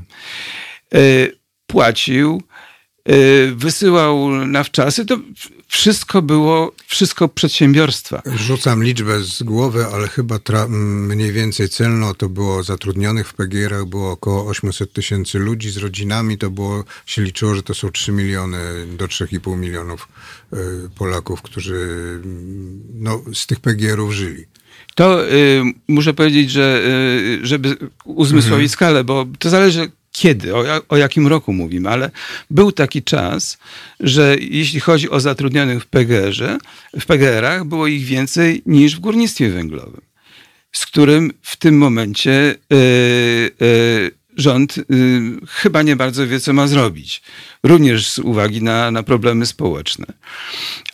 [0.94, 2.56] Y, płacił, y,
[3.57, 5.07] wysyłał na wczasy.
[5.07, 5.19] To
[5.69, 8.23] wszystko było, wszystko przedsiębiorstwa.
[8.37, 10.38] Rzucam liczbę z głowy, ale chyba
[10.69, 16.38] mniej więcej celno to było zatrudnionych w PGR-ach było około 800 tysięcy ludzi z rodzinami.
[16.38, 18.59] To było, się liczyło, że to są 3 miliony
[18.99, 20.09] do 3,5 milionów
[20.53, 20.57] y,
[20.99, 21.88] Polaków, którzy
[22.95, 24.45] no, z tych PGR-ów żyli.
[24.95, 26.83] To y, muszę powiedzieć, że
[27.42, 28.69] y, żeby uzmysłowić mhm.
[28.69, 32.11] skalę, bo to zależy kiedy, o, o, jakim roku mówimy, ale
[32.50, 33.59] był taki czas,
[34.00, 36.59] że jeśli chodzi o zatrudnionych w PGR-ze,
[37.00, 40.00] w PGR-ach było ich więcej niż w górnictwie węglowym,
[40.72, 42.79] z którym w tym momencie yy,
[43.61, 44.85] yy, rząd yy,
[45.48, 47.22] chyba nie bardzo wie, co ma zrobić.
[47.62, 50.07] Również z uwagi na, na problemy społeczne.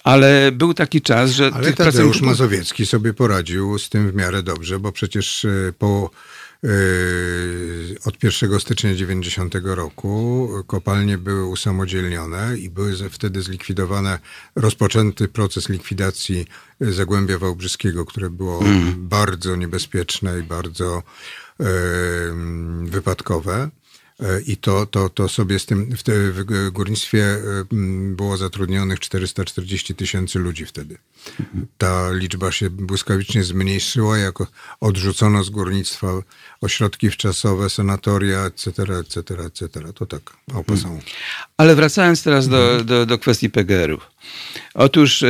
[0.05, 1.45] Ale był taki czas, że...
[1.45, 2.23] Ale Tadeusz pracowników...
[2.23, 5.47] Mazowiecki sobie poradził z tym w miarę dobrze, bo przecież
[5.79, 6.42] po Yy,
[8.05, 14.19] od 1 stycznia 90 roku kopalnie były usamodzielnione i były wtedy zlikwidowane,
[14.57, 16.47] rozpoczęty proces likwidacji
[16.81, 19.09] Zagłębia Wałbrzyskiego, które było mm.
[19.09, 21.03] bardzo niebezpieczne i bardzo
[21.59, 21.67] yy,
[22.83, 23.71] wypadkowe.
[24.21, 27.41] E, I to, to, to sobie z tym, w, te, w górnictwie e,
[28.15, 30.99] było zatrudnionych 440 tysięcy ludzi wtedy.
[31.79, 34.35] Ta liczba się błyskawicznie zmniejszyła, jak
[34.81, 36.09] odrzucono z górnictwa
[36.61, 38.71] ośrodki wczasowe, sanatoria, etc.,
[39.01, 39.93] etc., etc.
[39.95, 40.23] To tak,
[40.55, 41.01] opasą.
[41.57, 42.87] Ale wracając teraz do, mhm.
[42.87, 44.11] do, do kwestii PGR-ów.
[44.75, 45.29] Otóż yy,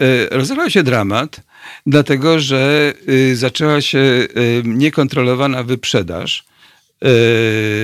[0.00, 1.40] yy, rozegrał się dramat,
[1.86, 4.28] dlatego że yy, zaczęła się
[4.64, 6.53] niekontrolowana wyprzedaż E,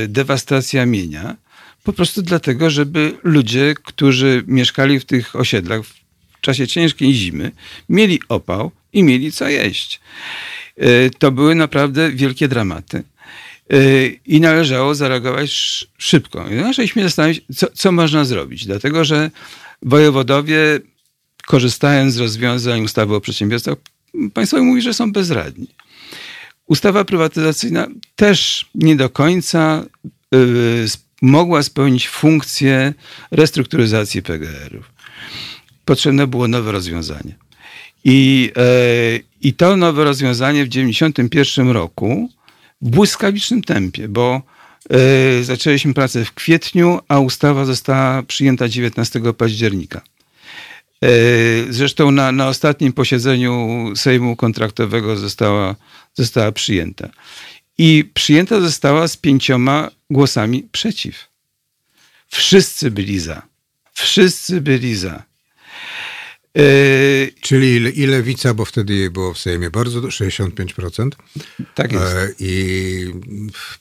[0.09, 1.37] dewastacja mienia.
[1.85, 5.83] Po prostu dlatego, żeby ludzie, którzy mieszkali w tych osiedlach
[6.41, 7.53] w czasie ciężkiej zimy,
[7.89, 10.01] mieli opał i mieli co jeść.
[10.77, 13.03] E, to były naprawdę wielkie dramaty.
[13.71, 15.51] E, I należało zareagować
[15.99, 16.49] szybko.
[16.49, 18.67] I zaczęliśmy zastanawiać, co, co można zrobić.
[18.67, 19.31] Dlatego, że
[19.83, 20.81] wojewodowie,
[21.47, 23.77] korzystając z rozwiązań ustawy o przedsiębiorstwach
[24.35, 25.67] państwowych, mówi, że są bezradni.
[26.71, 29.85] Ustawa prywatyzacyjna też nie do końca
[30.35, 30.87] y,
[31.23, 32.95] mogła spełnić funkcję
[33.31, 34.93] restrukturyzacji PGR-ów.
[35.85, 37.35] Potrzebne było nowe rozwiązanie.
[38.05, 38.63] I, e,
[39.43, 42.31] I to nowe rozwiązanie w 1991 roku
[42.83, 44.43] w błyskawicznym tempie, bo
[44.91, 50.01] e, zaczęliśmy pracę w kwietniu, a ustawa została przyjęta 19 października.
[51.05, 51.09] E,
[51.71, 55.77] zresztą na, na ostatnim posiedzeniu Sejmu kontraktowego została,
[56.15, 57.11] została przyjęta.
[57.79, 61.29] I przyjęta została z pięcioma głosami przeciw.
[62.29, 63.43] Wszyscy byli za.
[63.93, 65.23] Wszyscy byli za.
[66.59, 66.63] E,
[67.41, 71.11] Czyli ile, i lewica, bo wtedy jej było w Sejmie bardzo, 65%.
[71.75, 72.05] Tak jest.
[72.05, 73.13] E, I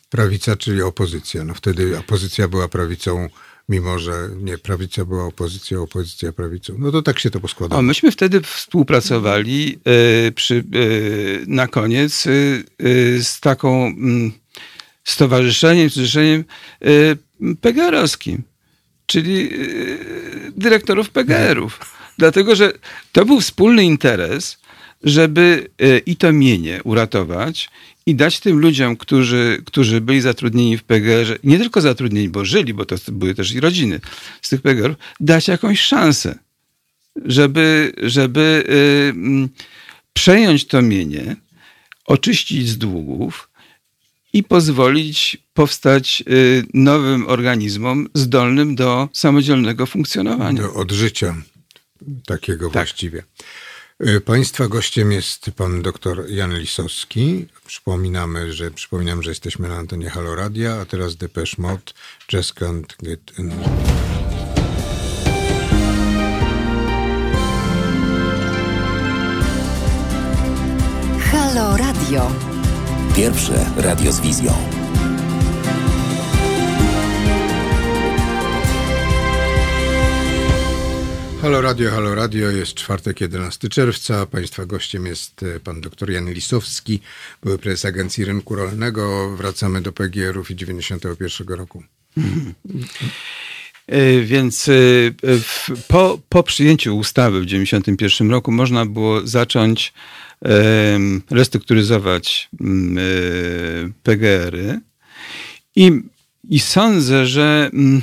[0.09, 1.43] prawica, czyli opozycja.
[1.43, 3.29] No wtedy opozycja była prawicą
[3.69, 6.75] mimo że nie prawica była opozycją, opozycja prawicą.
[6.77, 7.81] No to tak się to poskładało.
[7.81, 9.79] Myśmy wtedy współpracowali
[10.27, 12.63] y, przy, y, na koniec y,
[13.23, 14.31] z taką mm,
[15.03, 16.43] stowarzyszeniem, stowarzyszeniem
[17.61, 18.41] PGR-owskim,
[19.05, 19.49] czyli
[20.57, 21.79] dyrektorów PGR-ów.
[22.17, 22.71] Dlatego, że
[23.11, 24.57] to był wspólny interes,
[25.03, 25.69] żeby
[26.05, 27.69] i to mienie uratować
[28.09, 32.73] i dać tym ludziom, którzy, którzy byli zatrudnieni w PGR, nie tylko zatrudnieni, bo żyli,
[32.73, 33.99] bo to były też i rodziny
[34.41, 36.39] z tych PGR, dać jakąś szansę,
[37.25, 38.63] żeby, żeby
[39.13, 39.49] yy,
[40.13, 41.35] przejąć to mienie,
[42.05, 43.49] oczyścić z długów
[44.33, 50.61] i pozwolić powstać y, nowym organizmom zdolnym do samodzielnego funkcjonowania.
[50.61, 51.35] Do odżycia
[52.25, 52.73] takiego tak.
[52.73, 53.23] właściwie.
[54.07, 57.47] Y, państwa gościem jest pan dr Jan Lisowski.
[57.65, 61.91] Przypominamy, że przypominam, że jesteśmy na antenie Halo Radia, a teraz Depeche Mode,
[62.33, 63.67] Just Can't Get Enough.
[71.31, 72.31] Halo Radio.
[73.15, 74.78] Pierwsze radio z wizją.
[81.41, 84.25] Halo Radio, Halo Radio, jest czwartek 11 czerwca.
[84.25, 86.99] Państwa gościem jest e, pan dr Jan Lisowski,
[87.43, 89.35] były prezes Agencji Rynku Rolnego.
[89.37, 91.83] Wracamy do PGR-ów i 91 roku.
[92.17, 92.53] Mhm.
[94.23, 94.71] Więc e,
[95.87, 99.93] po, po przyjęciu ustawy w 91 roku można było zacząć
[101.29, 104.79] restrukturyzować mm, PGR-y
[105.75, 105.91] i,
[106.49, 108.01] i sądzę, że mm,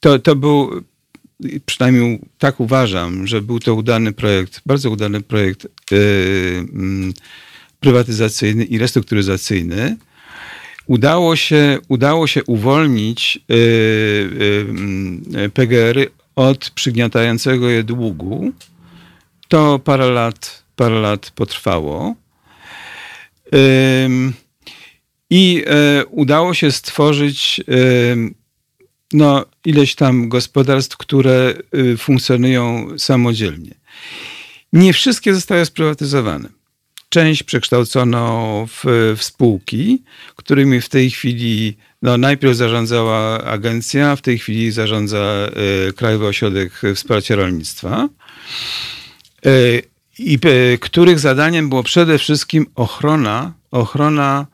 [0.00, 0.84] to, to był
[1.66, 7.12] przynajmniej tak uważam, że był to udany projekt, bardzo udany projekt yy, yy,
[7.80, 9.96] prywatyzacyjny i restrukturyzacyjny.
[10.86, 13.56] Udało się, udało się uwolnić yy,
[15.30, 18.52] yy PGR-y od przygniatającego je długu.
[19.48, 22.14] To parę lat, parę lat potrwało.
[25.30, 27.60] I yy, udało się stworzyć
[29.14, 33.74] no, ileś tam gospodarstw, które y, funkcjonują samodzielnie.
[34.72, 36.48] Nie wszystkie zostały sprywatyzowane.
[37.08, 40.02] Część przekształcono w, w spółki,
[40.36, 45.48] którymi w tej chwili no, najpierw zarządzała agencja, w tej chwili zarządza
[45.88, 48.08] y, Krajowy Ośrodek Wsparcia Rolnictwa.
[49.46, 49.82] Y,
[50.18, 50.38] I
[50.80, 54.46] których zadaniem było przede wszystkim ochrona, ochrona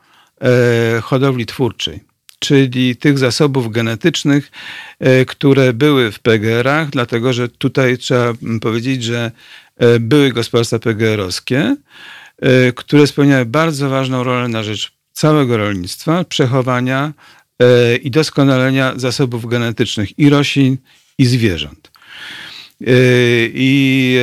[1.01, 2.10] hodowli twórczej
[2.41, 4.51] czyli tych zasobów genetycznych,
[4.99, 9.31] e, które były w PGR-ach, dlatego że tutaj trzeba powiedzieć, że
[9.77, 11.75] e, były gospodarstwa PGR-owskie,
[12.41, 17.13] e, które spełniały bardzo ważną rolę na rzecz całego rolnictwa, przechowania
[18.03, 20.77] i doskonalenia zasobów genetycznych i roślin,
[21.17, 21.90] i zwierząt.
[22.87, 24.19] I,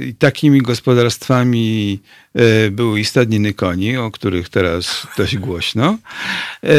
[0.00, 2.00] I takimi gospodarstwami
[2.34, 5.98] E, były i stadniny koni, o których teraz dość głośno,
[6.62, 6.76] e,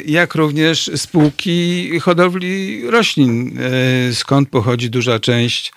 [0.00, 5.72] jak również spółki hodowli roślin, e, skąd pochodzi duża część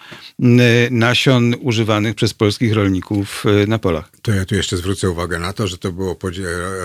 [0.92, 4.10] nasion używanych przez polskich rolników na polach.
[4.22, 6.18] To ja tu jeszcze zwrócę uwagę na to, że to było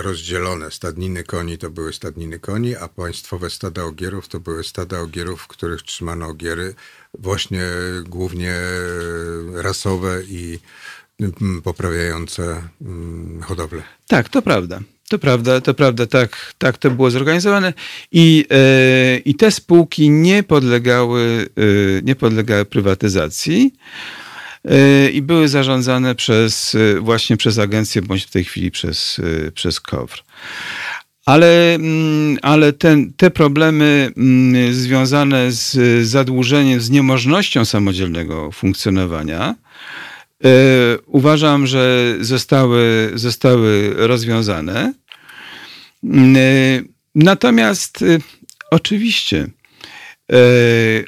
[0.01, 0.71] rozdzielone.
[0.71, 5.47] Stadniny koni to były stadniny koni, a państwowe stada ogierów to były stada ogierów, w
[5.47, 6.75] których trzymano ogiery
[7.19, 7.63] właśnie
[8.05, 8.53] głównie
[9.53, 10.59] rasowe i
[11.63, 13.81] poprawiające mm, hodowlę.
[14.07, 14.79] Tak, to prawda.
[15.09, 17.73] To prawda, to prawda, tak, tak to było zorganizowane
[18.11, 23.73] i, e, i te spółki nie podlegały, e, nie podlegały prywatyzacji
[24.65, 29.21] e, i były zarządzane przez, właśnie przez agencję, bądź w tej chwili przez,
[29.53, 30.19] przez KOWR.
[31.25, 39.55] Ale, mm, ale ten, te problemy mm, związane z zadłużeniem, z niemożnością samodzielnego funkcjonowania,
[40.43, 40.49] E,
[41.05, 44.93] uważam, że zostały, zostały rozwiązane.
[46.03, 46.39] Mm, e,
[47.15, 48.17] natomiast e,
[48.71, 49.47] oczywiście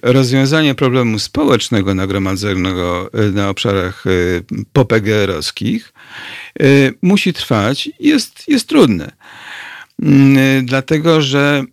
[0.04, 4.04] rozwiązanie problemu społecznego nagromadzonego na obszarach
[4.74, 5.94] popgr-owskich
[7.02, 9.12] musi trwać jest, jest trudne.
[10.04, 11.64] Mm, dlatego, że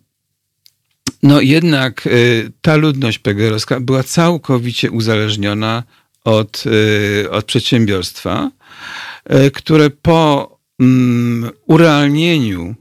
[1.23, 2.09] no jednak
[2.61, 5.83] ta ludność PGR-owska była całkowicie uzależniona
[6.25, 6.63] od,
[7.23, 8.51] y, od przedsiębiorstwa,
[9.45, 12.75] y, które po mm, urealnieniu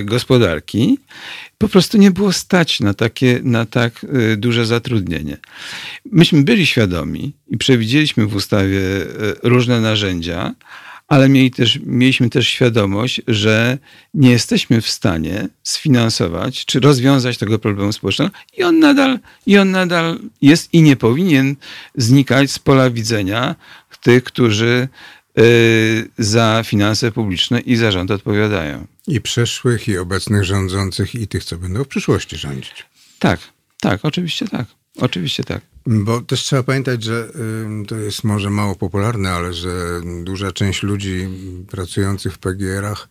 [0.00, 0.98] y, gospodarki
[1.58, 4.06] po prostu nie było stać na, takie, na tak
[4.36, 5.36] duże zatrudnienie.
[6.12, 8.80] Myśmy byli świadomi i przewidzieliśmy w ustawie
[9.42, 10.54] różne narzędzia,
[11.12, 13.78] ale mieli też, mieliśmy też świadomość, że
[14.14, 19.70] nie jesteśmy w stanie sfinansować czy rozwiązać tego problemu społecznego i on nadal, i on
[19.70, 21.56] nadal jest i nie powinien
[21.94, 23.54] znikać z pola widzenia
[24.02, 24.88] tych, którzy
[25.38, 28.86] y, za finanse publiczne i zarząd odpowiadają.
[29.08, 32.86] I przeszłych, i obecnych rządzących, i tych, co będą w przyszłości rządzić.
[33.18, 33.40] Tak,
[33.80, 34.66] tak, oczywiście tak.
[34.98, 35.62] Oczywiście tak.
[35.86, 37.28] Bo też trzeba pamiętać, że
[37.88, 41.28] to jest może mało popularne, ale że duża część ludzi
[41.70, 43.08] pracujących w PGR-ach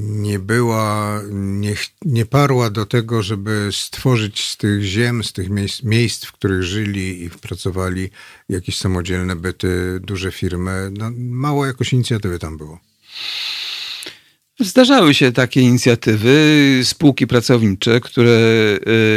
[0.00, 1.74] nie była, nie,
[2.04, 6.62] nie parła do tego, żeby stworzyć z tych ziem, z tych miejsc, miejsc, w których
[6.62, 8.10] żyli i pracowali
[8.48, 10.90] jakieś samodzielne byty, duże firmy.
[10.98, 12.78] No, mało jakoś inicjatywy tam było.
[14.60, 18.38] Zdarzały się takie inicjatywy, spółki pracownicze, które,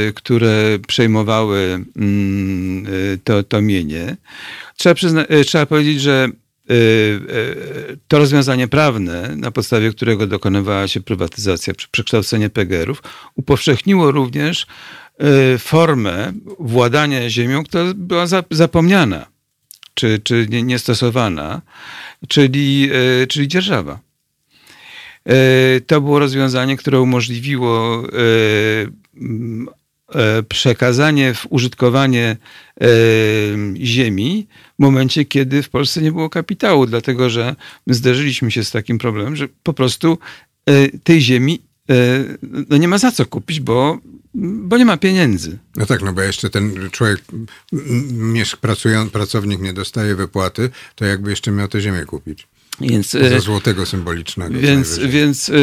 [0.10, 4.18] y, które przejmowały mm, y, to, to mienie.
[4.78, 6.30] Trzeba, przyzna- y, trzeba powiedzieć, że
[8.08, 13.04] to rozwiązanie prawne, na podstawie którego dokonywała się prywatyzacja, przekształcenie PGR-ów,
[13.36, 14.68] upowszechniło również
[15.60, 19.26] formę władania ziemią, która była zapomniana
[19.94, 21.62] czy, czy niestosowana,
[22.28, 22.90] czyli,
[23.30, 24.07] czyli dzierżawa.
[25.28, 28.10] E, to było rozwiązanie, które umożliwiło e,
[30.16, 32.38] e, przekazanie w użytkowanie
[33.78, 34.48] ziemi
[34.80, 37.56] w momencie, kiedy w Polsce nie było kapitału, dlatego że
[37.88, 40.18] zderzyliśmy się z takim problemem, że po prostu
[41.04, 41.62] tej ziemi
[42.70, 43.98] no nie ma za co kupić, bo,
[44.34, 45.58] bo nie ma pieniędzy.
[45.76, 47.22] No tak, no bo jeszcze ten człowiek,
[48.62, 52.48] pracujący, pracownik nie dostaje wypłaty, to jakby jeszcze miał tę ziemię kupić.
[52.82, 54.60] Więc, Za e, złotego symbolicznego.
[54.60, 55.58] Więc, więc yy,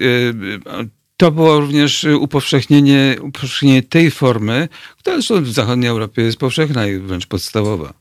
[0.00, 4.68] yy, to było również upowszechnienie, upowszechnienie tej formy,
[4.98, 7.94] która zresztą w zachodniej Europie jest powszechna i wręcz podstawowa.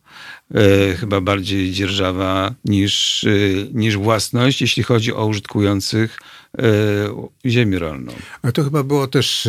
[1.00, 3.26] Chyba bardziej dzierżawa niż,
[3.74, 6.45] niż własność, jeśli chodzi o użytkujących E,
[7.46, 8.14] ziemi rolną.
[8.42, 9.48] Ale to chyba było też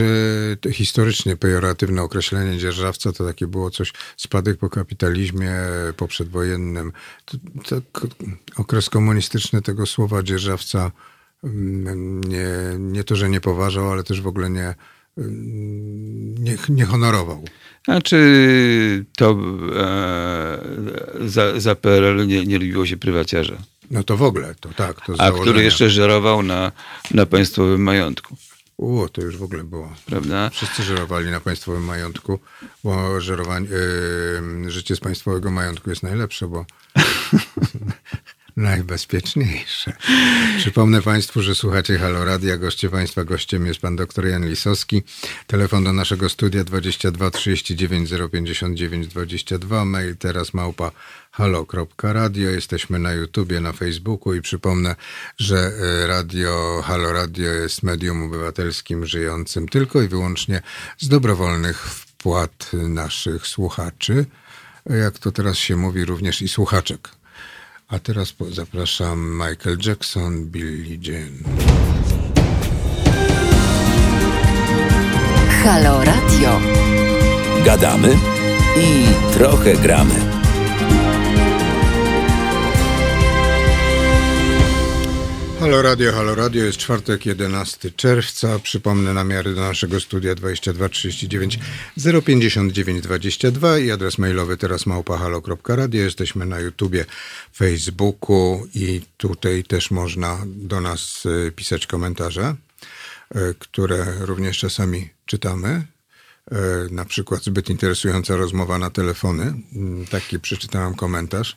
[0.66, 5.52] e, historycznie pejoratywne określenie dzierżawca, to takie było coś, spadek po kapitalizmie
[5.96, 6.92] poprzedwojennym.
[7.24, 7.36] To,
[7.68, 7.76] to,
[8.56, 10.92] okres komunistyczny tego słowa dzierżawca
[11.44, 12.48] mm, nie,
[12.78, 14.74] nie to, że nie poważał, ale też w ogóle nie,
[16.38, 17.44] nie, nie honorował.
[17.84, 19.38] Znaczy to
[19.76, 20.58] e,
[21.26, 23.56] za, za PRL nie, nie lubiło się prywaciarza.
[23.90, 25.06] No to w ogóle, to tak.
[25.06, 26.72] To A który jeszcze żerował na,
[27.10, 28.36] na państwowym majątku.
[28.76, 29.94] U, to już w ogóle było.
[30.06, 30.50] Prawda?
[30.50, 32.38] Wszyscy żerowali na państwowym majątku,
[32.84, 33.68] bo żerowanie,
[34.62, 36.64] yy, życie z państwowego majątku jest najlepsze, bo
[38.56, 39.92] najbezpieczniejsze.
[40.58, 42.56] Przypomnę Państwu, że słuchacie Halo Radia.
[42.56, 45.02] Goście Państwa gościem jest Pan dr Jan Lisowski.
[45.46, 49.84] Telefon do naszego studia 22 39 059 22.
[49.84, 50.90] Mail teraz małpa
[51.30, 52.50] halo.radio.
[52.50, 54.96] Jesteśmy na YouTubie, na Facebooku i przypomnę,
[55.38, 60.62] że e, radio Halo Radio jest medium obywatelskim żyjącym tylko i wyłącznie
[60.98, 64.26] z dobrowolnych wpłat naszych słuchaczy.
[64.86, 67.08] Jak to teraz się mówi, również i słuchaczek.
[67.88, 71.32] A teraz zapraszam Michael Jackson, Billie Jean.
[75.64, 76.60] Halo Radio.
[77.64, 78.18] Gadamy
[78.76, 80.35] i trochę gramy.
[85.66, 88.58] Halo Radio, Halo Radio, jest czwartek 11 czerwca.
[88.58, 91.58] Przypomnę namiary do naszego studia 22 39
[92.26, 96.02] 059 22 i adres mailowy teraz małpahalo.radio.
[96.02, 97.04] Jesteśmy na YouTubie,
[97.56, 102.54] Facebooku i tutaj też można do nas e, pisać komentarze,
[103.34, 105.95] e, które również czasami czytamy.
[106.50, 109.42] E, na przykład zbyt interesująca rozmowa na telefony.
[109.42, 111.56] Mm, taki przeczytałem komentarz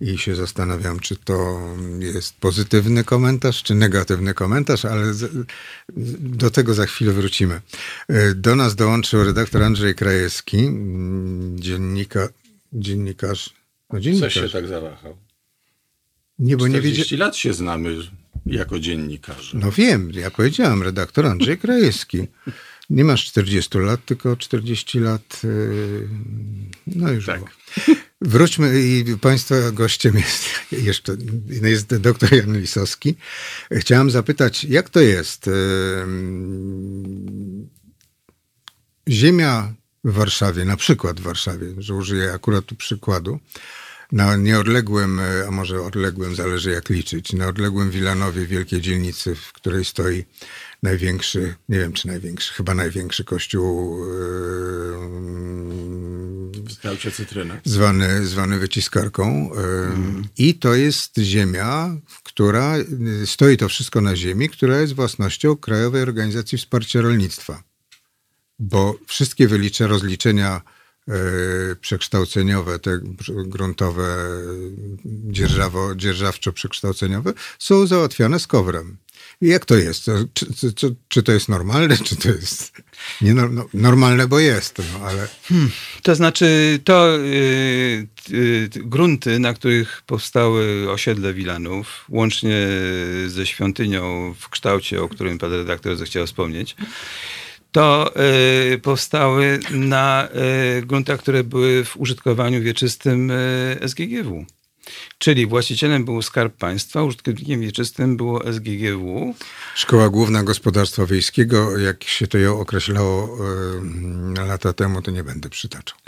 [0.00, 1.60] i się zastanawiam, czy to
[1.98, 5.12] jest pozytywny komentarz, czy negatywny komentarz, ale
[6.18, 7.60] do tego za chwilę wrócimy.
[8.08, 12.28] E, do nas dołączył redaktor Andrzej Krajewski, mm, dziennika,
[12.72, 13.50] dziennikarz.
[13.92, 14.34] No dziennikarz.
[14.34, 15.16] Coś się tak zawahał.
[16.38, 17.20] Nie, bo nie wiedziałem.
[17.20, 17.96] lat się znamy
[18.46, 19.58] jako dziennikarze.
[19.58, 22.26] No wiem, ja powiedziałem, redaktor Andrzej Krajewski.
[22.90, 25.40] Nie masz 40 lat, tylko 40 lat.
[25.44, 26.08] Y,
[26.86, 27.26] no już.
[27.26, 27.40] Tak.
[28.20, 30.44] Wróćmy i Państwa gościem jest
[30.88, 31.16] jeszcze
[31.62, 33.14] jest doktor Jan Lisowski.
[33.72, 35.48] Chciałem zapytać, jak to jest?
[35.48, 35.52] Y,
[39.08, 39.74] ziemia
[40.04, 43.40] w Warszawie, na przykład w Warszawie, że użyję akurat tu przykładu,
[44.12, 49.84] na nieodległym, a może odległym, zależy jak liczyć, na odległym Wilanowie, wielkiej dzielnicy, w której
[49.84, 50.24] stoi
[50.82, 54.10] największy, nie wiem czy największy, chyba największy kościół yy,
[56.52, 57.60] w kształcie cytryny.
[57.64, 59.50] Zwany, zwany wyciskarką.
[59.52, 60.24] Mm.
[60.38, 62.74] I to jest ziemia, która,
[63.26, 67.62] stoi to wszystko na ziemi, która jest własnością Krajowej Organizacji Wsparcia Rolnictwa.
[68.58, 70.60] Bo wszystkie wylicze, rozliczenia
[71.06, 71.14] yy,
[71.80, 74.16] przekształceniowe, te gruntowe,
[75.04, 78.96] dzierżawo, dzierżawczo-przekształceniowe są załatwiane z kowrem.
[79.40, 80.04] Jak to jest?
[80.34, 82.72] Czy, czy, czy, to jest normalne, czy to jest
[83.20, 85.28] nie no, normalne, bo jest, no, ale...
[85.42, 85.70] Hmm.
[86.02, 92.66] To znaczy, to y, y, grunty, na których powstały osiedle Wilanów, łącznie
[93.26, 96.76] ze świątynią w kształcie, o którym pan redaktor zechciał wspomnieć,
[97.72, 98.12] to
[98.74, 100.28] y, powstały na
[100.78, 104.46] y, gruntach, które były w użytkowaniu wieczystym y, SGGW.
[105.18, 109.34] Czyli właścicielem był Skarb Państwa, użytkownikiem wieczystym było SGGW.
[109.74, 113.38] Szkoła Główna Gospodarstwa Wiejskiego, jak się to ją określało
[114.38, 115.98] e, lata temu, to nie będę przytaczał.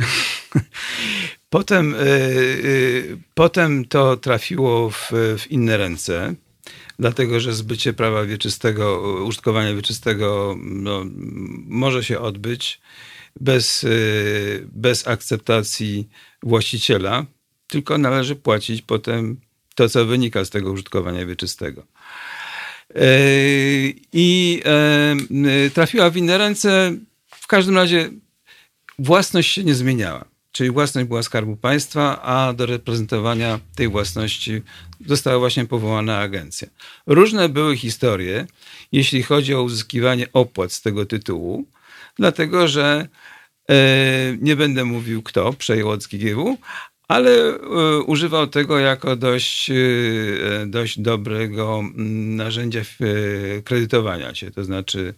[1.50, 2.02] potem, e, e,
[3.34, 6.34] potem to trafiło w, w inne ręce
[6.98, 11.04] dlatego że zbycie prawa wieczystego, użytkowania wieczystego no,
[11.66, 12.80] może się odbyć
[13.40, 13.86] bez,
[14.72, 16.08] bez akceptacji
[16.42, 17.26] właściciela,
[17.72, 19.40] tylko należy płacić potem
[19.74, 21.82] to, co wynika z tego użytkowania wieczystego.
[22.94, 23.06] E,
[24.12, 26.92] I e, trafiła w inne ręce.
[27.30, 28.10] W każdym razie
[28.98, 30.24] własność się nie zmieniała.
[30.52, 34.62] Czyli własność była Skarbu Państwa, a do reprezentowania tej własności
[35.06, 36.68] została właśnie powołana agencja.
[37.06, 38.46] Różne były historie,
[38.92, 41.64] jeśli chodzi o uzyskiwanie opłat z tego tytułu,
[42.16, 43.08] dlatego że
[43.70, 43.74] e,
[44.40, 46.58] nie będę mówił kto przejął od SGGW,
[47.12, 47.58] ale e,
[48.00, 49.74] używał tego jako dość, e,
[50.66, 54.50] dość dobrego mm, narzędzia e, kredytowania się.
[54.50, 55.14] To znaczy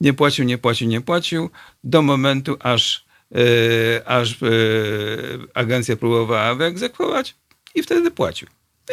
[0.00, 1.50] nie płacił, nie płacił, nie płacił
[1.84, 3.06] do momentu, aż,
[4.04, 4.38] aż
[5.54, 7.34] agencja próbowała wyegzekwować
[7.74, 8.48] i wtedy płacił.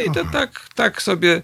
[0.05, 1.41] I to tak, tak sobie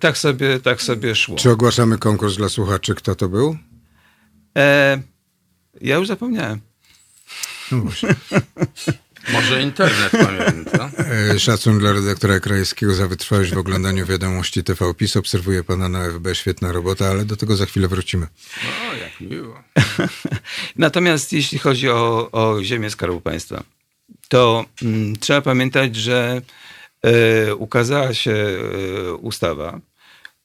[0.00, 1.36] tak sobie, tak sobie szło.
[1.36, 2.94] Czy ogłaszamy konkurs dla słuchaczy?
[2.94, 3.56] Kto to był?
[4.58, 5.02] E,
[5.80, 6.60] ja już zapomniałem.
[7.72, 8.08] No właśnie.
[9.32, 10.90] Może internet pamięta.
[11.32, 15.16] E, szacun dla redaktora Krajewskiego za wytrwałość w oglądaniu wiadomości TV PiS.
[15.16, 18.26] Obserwuję pana na FB, świetna robota, ale do tego za chwilę wrócimy.
[18.90, 19.62] O, jak miło.
[20.76, 23.64] Natomiast jeśli chodzi o, o ziemię Skarbu Państwa,
[24.28, 26.42] to mm, trzeba pamiętać, że
[27.02, 29.80] e, ukazała się e, ustawa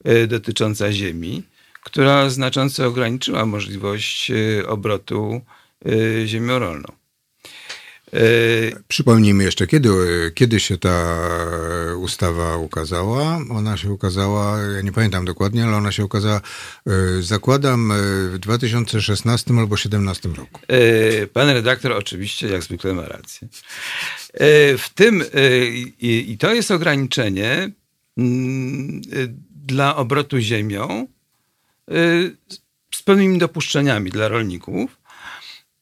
[0.04, 1.44] e, dotycząca ziemi,
[1.84, 4.32] która znacząco ograniczyła możliwość
[4.68, 5.42] obrotu
[6.26, 6.99] ziemią rolną.
[8.14, 8.20] E,
[8.88, 9.90] przypomnijmy jeszcze, kiedy,
[10.36, 11.18] kiedy się ta
[11.98, 13.40] ustawa ukazała?
[13.50, 16.42] Ona się ukazała, ja nie pamiętam dokładnie, ale ona się ukazała,
[16.88, 17.96] e, zakładam, e,
[18.30, 20.62] w 2016 albo 2017 roku.
[21.34, 23.48] Pan redaktor oczywiście, jak zwykle, ma rację.
[24.78, 25.24] W tym,
[26.00, 27.72] i to jest ograniczenie
[28.18, 29.02] mm,
[29.66, 31.08] dla obrotu ziemią
[32.96, 34.99] z pewnymi dopuszczeniami dla rolników,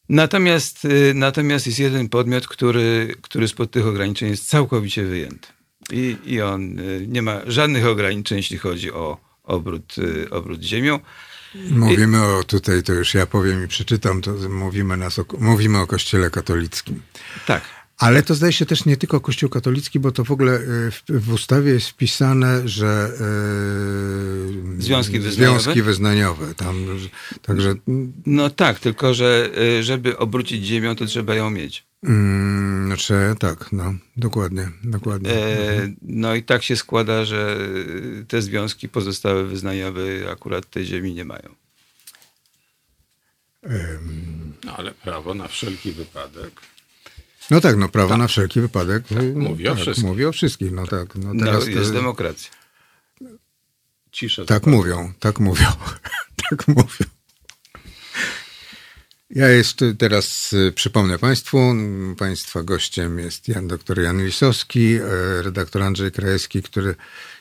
[0.10, 5.48] Natomiast, y, natomiast jest jeden podmiot, który, który spod tych ograniczeń jest całkowicie wyjęty.
[5.92, 11.00] I, I on y, nie ma żadnych ograniczeń, jeśli chodzi o obrót, y, obrót ziemią.
[11.72, 15.88] Mówimy o, tutaj to już ja powiem i przeczytam, to mówimy, nas o, mówimy o
[15.88, 17.02] kościele katolickim.
[17.46, 17.77] Tak.
[17.98, 20.60] Ale to zdaje się też nie tylko Kościół katolicki, bo to w ogóle
[20.92, 23.12] w, w ustawie jest wpisane, że
[24.76, 25.60] yy, związki wyznaniowe.
[25.60, 26.86] Związki wyznaniowe tam,
[27.42, 27.76] także...
[28.26, 31.86] No tak, tylko że e, żeby obrócić ziemią, to trzeba ją mieć.
[32.04, 35.32] Mm, znaczy, tak, no, dokładnie, dokładnie.
[35.32, 37.58] E, no i tak się składa, że
[38.28, 41.56] te związki pozostałe wyznaniowe akurat tej ziemi nie mają.
[44.66, 46.62] No ale prawo na wszelki wypadek
[47.52, 48.18] no tak, no prawo tak.
[48.18, 49.08] na wszelki wypadek.
[49.08, 50.08] Tak, mówi tak, o wszystkim.
[50.08, 51.16] Mówi o wszystkim, no tak.
[51.16, 51.94] No, no teraz no, jest to...
[51.94, 52.52] demokracja.
[54.12, 54.46] Cisza.
[54.46, 55.68] Tak mówią, tak mówią,
[56.50, 57.06] tak mówią.
[59.30, 61.76] Ja jeszcze teraz y, przypomnę Państwu,
[62.18, 65.02] Państwa gościem jest Jan doktor Jan Lisowski, e,
[65.42, 66.96] redaktor Andrzej Krajewski, który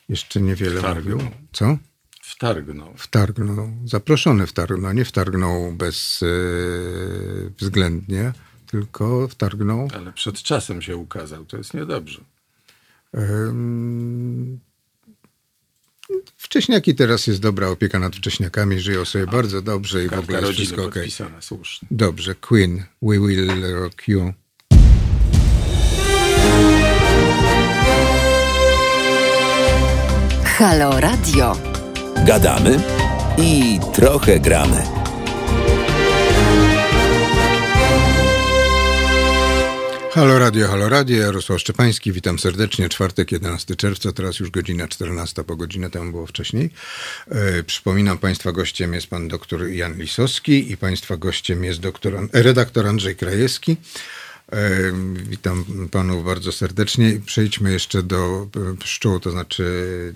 [0.09, 1.17] jeszcze niewiele wtargnął.
[1.17, 1.31] mówił.
[1.53, 1.79] Co?
[2.23, 2.95] Wtargnął.
[2.97, 3.73] Wtargnął.
[3.85, 8.21] Zaproszony wtargnął, nie wtargnął bezwzględnie.
[8.21, 8.33] E,
[8.67, 9.89] tylko wtargnął.
[9.95, 12.21] Ale przed czasem się ukazał, to jest niedobrze.
[16.37, 20.53] Wcześniaki teraz jest dobra opieka nad wcześniakami, żyją sobie bardzo dobrze i w ogóle jest
[20.53, 20.95] wszystko ok.
[21.91, 24.33] Dobrze, Queen, We Will Rock You.
[30.45, 31.57] Halo Radio.
[32.27, 32.81] Gadamy
[33.39, 34.96] i trochę gramy.
[40.17, 42.89] Halo Radio, Halo Radio, Jarosław Szczepański, witam serdecznie.
[42.89, 46.71] Czwartek, 11 czerwca, teraz już godzina 14, po godzinę temu było wcześniej.
[47.31, 52.87] E, przypominam, Państwa gościem jest pan doktor Jan Lisowski i Państwa gościem jest doktor, redaktor
[52.87, 53.77] Andrzej Krajewski.
[55.29, 57.21] Witam panów bardzo serdecznie.
[57.27, 58.49] Przejdźmy jeszcze do
[58.79, 59.65] pszczół, to znaczy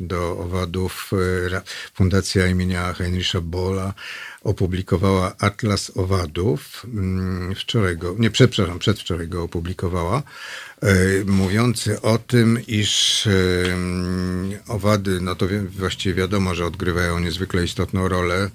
[0.00, 1.10] do owadów.
[1.94, 3.94] Fundacja imienia Heinricha Bolla
[4.44, 6.86] opublikowała Atlas Owadów.
[6.94, 10.22] Mm, wczoraj go, nie, przepraszam, przedwczoraj go opublikowała,
[10.82, 13.32] e, mówiący o tym, iż e,
[14.68, 15.46] owady, no to
[15.78, 18.50] właściwie wiadomo, że odgrywają niezwykle istotną rolę.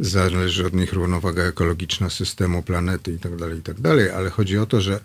[0.00, 4.80] Zależy od nich równowaga ekologiczna systemu, planety itd., tak itd., tak ale chodzi o to,
[4.80, 5.00] że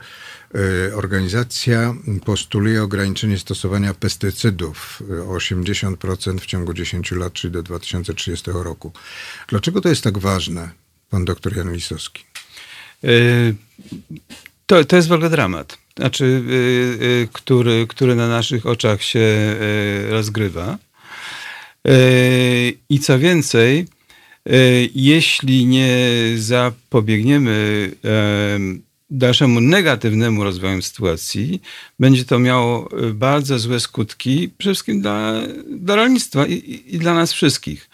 [0.94, 1.96] organizacja
[2.26, 8.92] postuluje ograniczenie stosowania pestycydów o 80% w ciągu 10 lat, czyli do 2030 roku.
[9.48, 10.70] Dlaczego to jest tak ważne,
[11.10, 12.24] pan doktor Jan Lisowski?
[13.04, 13.56] Y,
[14.66, 16.44] to, to jest w ogóle dramat, znaczy,
[17.34, 19.56] który, który na naszych oczach się
[20.10, 20.78] rozgrywa.
[22.90, 23.88] I co więcej,
[24.96, 25.98] jeśli nie
[26.36, 27.92] zapobiegniemy
[29.12, 31.62] dalszemu negatiwnemu rozwojowi sytuacji,
[32.00, 35.34] będzie to miało bardzo złe skutki, przede wszystkim dla,
[35.70, 37.90] dla rolnictwa i, i dla nas wszystkich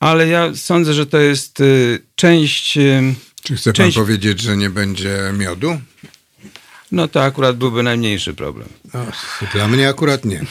[0.00, 2.78] ale ja sądzę, że to jest y, część.
[2.78, 3.96] Y, Czy chce część...
[3.96, 5.80] pan powiedzieć, że nie będzie miodu?
[6.92, 8.68] No to akurat byłby najmniejszy problem.
[8.92, 8.98] O,
[9.52, 10.44] dla mnie akurat nie.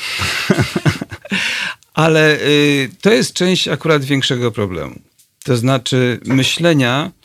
[1.94, 5.00] ale y, to jest część akurat większego problemu.
[5.44, 7.25] To znaczy myślenia, y,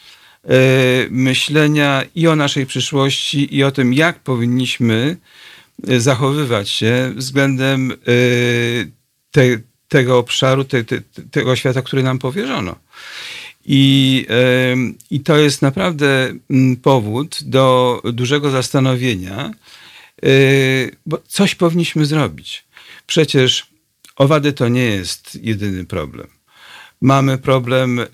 [1.11, 5.17] myślenia i o naszej przyszłości, i o tym, jak powinniśmy
[5.89, 8.91] y, zachowywać się względem y,
[9.31, 9.43] te,
[9.89, 12.77] tego obszaru, te, te, tego świata, który nam powierzono.
[13.67, 14.27] I,
[15.11, 16.33] I to jest naprawdę
[16.83, 19.51] powód do dużego zastanowienia,
[20.23, 20.29] e,
[21.07, 22.65] bo coś powinniśmy zrobić.
[23.07, 23.67] Przecież
[24.17, 26.27] owady to nie jest jedyny problem.
[27.01, 28.07] Mamy problem e,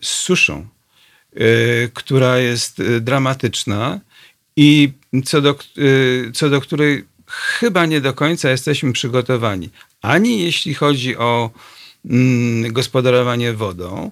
[0.00, 0.66] z suszą, e,
[1.94, 4.00] która jest dramatyczna
[4.56, 4.92] i
[5.24, 5.58] co do,
[6.34, 9.70] co do której chyba nie do końca jesteśmy przygotowani
[10.02, 11.50] ani jeśli chodzi o
[12.04, 14.10] mm, gospodarowanie wodą,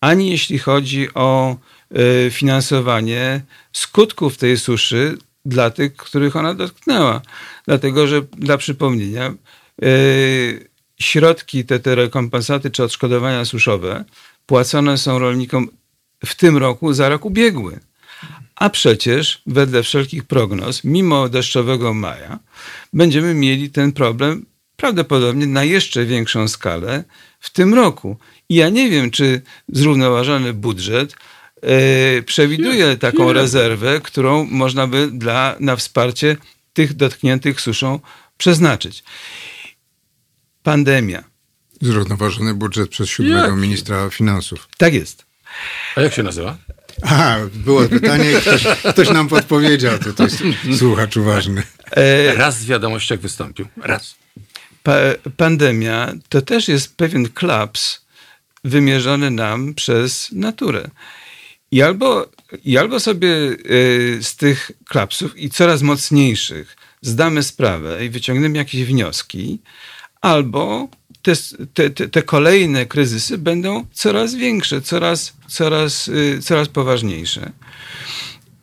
[0.00, 1.56] ani jeśli chodzi o
[2.26, 3.40] y, finansowanie
[3.72, 7.22] skutków tej suszy dla tych, których ona dotknęła.
[7.66, 9.34] Dlatego, że dla przypomnienia,
[9.84, 10.68] y,
[11.00, 14.04] środki, te, te rekompensaty czy odszkodowania suszowe
[14.46, 15.68] płacone są rolnikom
[16.24, 17.80] w tym roku za rok ubiegły.
[18.56, 22.38] A przecież wedle wszelkich prognoz, mimo deszczowego maja,
[22.92, 24.46] będziemy mieli ten problem
[24.76, 27.04] prawdopodobnie na jeszcze większą skalę
[27.40, 28.16] w tym roku.
[28.48, 31.16] I ja nie wiem, czy zrównoważony budżet
[31.62, 36.36] yy, przewiduje taką rezerwę, którą można by dla, na wsparcie
[36.72, 38.00] tych dotkniętych suszą
[38.38, 39.04] przeznaczyć.
[40.62, 41.24] Pandemia.
[41.80, 44.68] Zrównoważony budżet przez siódmego ministra finansów.
[44.78, 45.26] Tak jest.
[45.96, 46.56] A jak się nazywa?
[47.02, 50.42] A, było pytanie, ktoś, ktoś nam podpowiedział, to, to jest
[50.78, 51.62] słuchacz uważny.
[51.90, 53.66] E, Raz w wiadomościach wystąpił.
[53.76, 54.14] Raz
[54.86, 54.96] pa
[55.36, 58.06] pandemia to też jest pewien klaps
[58.64, 60.90] wymierzony nam przez naturę.
[61.70, 62.28] I albo,
[62.64, 68.84] i albo sobie y, z tych klapsów i coraz mocniejszych zdamy sprawę i wyciągniemy jakieś
[68.84, 69.58] wnioski,
[70.20, 70.88] albo
[71.26, 77.52] te, te, te, kolejne kryzysy będą coraz większe, coraz, coraz, y, coraz poważniejsze.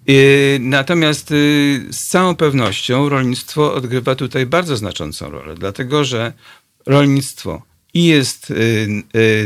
[0.09, 6.33] Y, natomiast y, z całą pewnością rolnictwo odgrywa tutaj bardzo znaczącą rolę, dlatego że
[6.85, 7.61] rolnictwo
[7.93, 8.53] i jest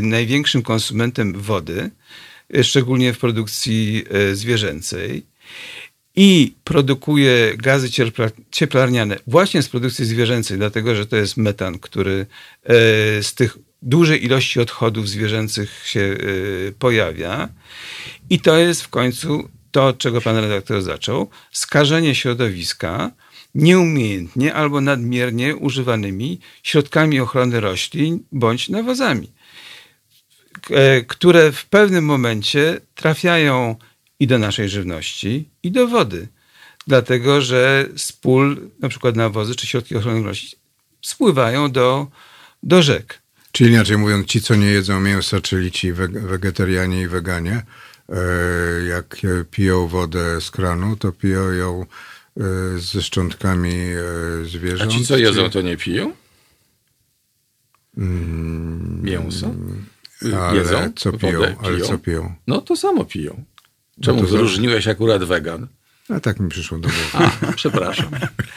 [0.01, 1.91] największym konsumentem wody,
[2.63, 4.03] szczególnie w produkcji
[4.33, 5.25] zwierzęcej,
[6.19, 7.89] i produkuje gazy
[8.51, 12.25] cieplarniane właśnie z produkcji zwierzęcej, dlatego że to jest metan, który
[13.21, 16.17] z tych dużej ilości odchodów zwierzęcych się
[16.79, 17.49] pojawia.
[18.29, 23.11] I to jest w końcu to, od czego pan redaktor zaczął, skażenie środowiska
[23.55, 29.31] nieumiejętnie albo nadmiernie używanymi środkami ochrony roślin bądź nawozami,
[30.71, 33.75] e, które w pewnym momencie trafiają
[34.19, 36.27] i do naszej żywności, i do wody.
[36.87, 40.59] Dlatego, że z pól, na przykład nawozy czy środki ochrony roślin,
[41.01, 42.07] spływają do,
[42.63, 43.21] do rzek.
[43.51, 47.63] Czyli inaczej mówiąc, ci, co nie jedzą mięsa, czyli ci wegetarianie i weganie,
[48.09, 49.17] E, jak
[49.51, 51.85] piją wodę z kranu, to piją ją
[52.37, 52.43] e,
[52.79, 54.91] ze szczątkami e, zwierząt.
[54.91, 56.13] A ci, co jedzą, to nie piją?
[57.97, 59.53] Mm, Mięso?
[60.35, 60.91] Ale jedzą?
[60.95, 61.41] co piją?
[61.41, 61.57] piją?
[61.63, 62.35] Ale co piją?
[62.47, 63.43] No to samo piją.
[64.01, 65.67] Czemu no wyróżniłeś akurat wegan?
[66.09, 67.31] A tak mi przyszło do głowy.
[67.47, 68.09] A, przepraszam.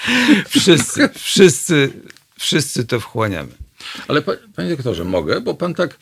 [0.58, 1.92] wszyscy, wszyscy,
[2.38, 3.52] wszyscy to wchłaniamy.
[4.08, 4.22] Ale
[4.56, 5.40] panie doktorze, mogę?
[5.40, 5.98] Bo pan tak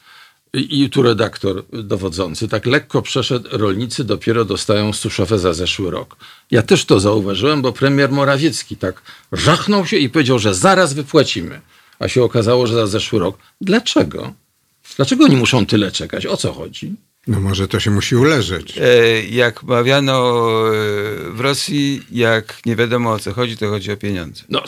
[0.53, 6.17] I, I tu redaktor dowodzący tak lekko przeszedł, rolnicy dopiero dostają suszowe za zeszły rok.
[6.51, 11.61] Ja też to zauważyłem, bo premier Morawiecki tak żachnął się i powiedział, że zaraz wypłacimy.
[11.99, 13.39] A się okazało, że za zeszły rok.
[13.61, 14.33] Dlaczego?
[14.97, 16.27] Dlaczego oni muszą tyle czekać?
[16.27, 16.95] O co chodzi?
[17.29, 18.79] No może to się musi uleżeć.
[18.79, 20.73] E, jak mawiano e,
[21.31, 24.43] w Rosji, jak nie wiadomo o co chodzi, to chodzi o pieniądze.
[24.49, 24.63] No,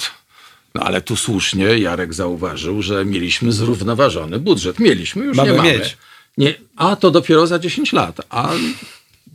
[0.74, 4.78] no ale tu słusznie Jarek zauważył, że mieliśmy zrównoważony budżet.
[4.78, 5.72] Mieliśmy, już mamy nie mamy.
[5.72, 5.96] mieć.
[6.38, 8.20] Nie, a to dopiero za 10 lat.
[8.30, 8.52] A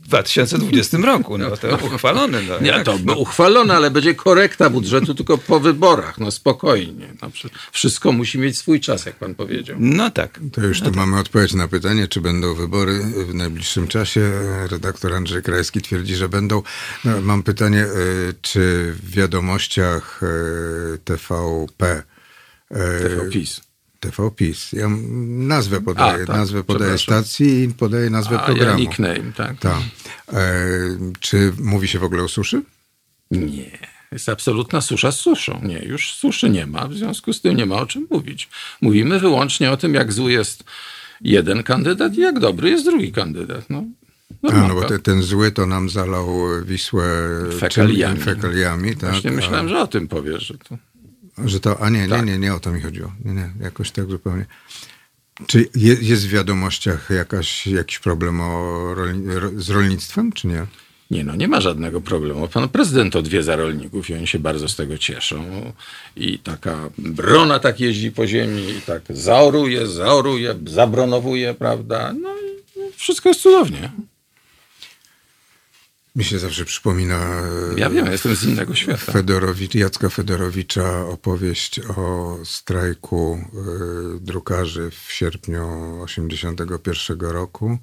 [0.08, 2.42] 2020 roku, no to uchwalone.
[2.42, 3.14] No, nie, to no.
[3.14, 7.14] uchwalone, ale będzie korekta budżetu tylko po wyborach, no spokojnie.
[7.22, 7.30] No,
[7.72, 9.76] wszystko musi mieć swój czas, jak pan powiedział.
[9.80, 10.40] No tak.
[10.52, 11.00] To już no tu tak.
[11.00, 14.32] mamy odpowiedź na pytanie, czy będą wybory w najbliższym czasie.
[14.70, 16.62] Redaktor Andrzej Krajski twierdzi, że będą.
[17.04, 17.88] No, mam pytanie, e,
[18.42, 22.02] czy w wiadomościach e, TVP
[22.68, 23.65] TV PiS
[24.00, 24.72] TV PiS.
[24.72, 24.88] Ja
[25.26, 28.70] nazwę podaję, A, tak, nazwę podaję stacji i podaję nazwę A, programu.
[28.70, 29.58] Ja nickname, tak.
[29.58, 29.80] tak.
[30.32, 30.66] E,
[31.20, 32.62] czy mówi się w ogóle o suszy?
[33.30, 33.78] Nie.
[34.12, 35.60] Jest absolutna susza z suszą.
[35.62, 38.48] Nie, już suszy nie ma, w związku z tym nie ma o czym mówić.
[38.80, 40.64] Mówimy wyłącznie o tym, jak zły jest
[41.20, 43.70] jeden kandydat i jak dobry jest drugi kandydat.
[43.70, 43.84] No,
[44.42, 46.28] A, no bo te, ten zły to nam zalał
[46.64, 47.04] Wisłę
[47.58, 48.20] fekaliami.
[48.20, 49.10] fekaliami tak?
[49.10, 50.46] Właśnie myślałem, że o tym powiesz.
[50.46, 50.76] Że to...
[51.44, 52.26] Że to, a nie, nie, tak.
[52.26, 53.12] nie, nie o to mi chodziło.
[53.24, 54.46] Nie, nie, jakoś tak zupełnie.
[55.46, 59.26] Czy je, jest w wiadomościach jakaś, jakiś problem o rolni,
[59.56, 60.66] z rolnictwem, czy nie?
[61.10, 62.48] Nie, no nie ma żadnego problemu.
[62.48, 65.72] Pan prezydent odwiedza rolników i oni się bardzo z tego cieszą.
[66.16, 72.12] I taka brona tak jeździ po ziemi i tak zaoruje, zaoruje, zabronowuje, prawda?
[72.12, 73.90] No i wszystko jest cudownie.
[76.16, 77.42] Mi się zawsze przypomina.
[77.76, 79.12] Ja wiem, jestem z innego świata.
[79.12, 83.44] Fedorowicz, Jacka Fedorowicza opowieść o strajku
[84.16, 85.60] y, drukarzy w sierpniu
[86.06, 87.78] 1981 roku.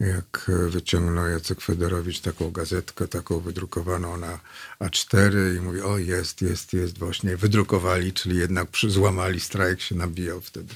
[0.00, 4.40] Jak wyciągnął Jacek Fedorowicz taką gazetkę, taką wydrukowaną na
[4.80, 10.40] A4 i mówi, o jest, jest, jest, właśnie wydrukowali, czyli jednak złamali strajk, się nabijał
[10.40, 10.74] wtedy.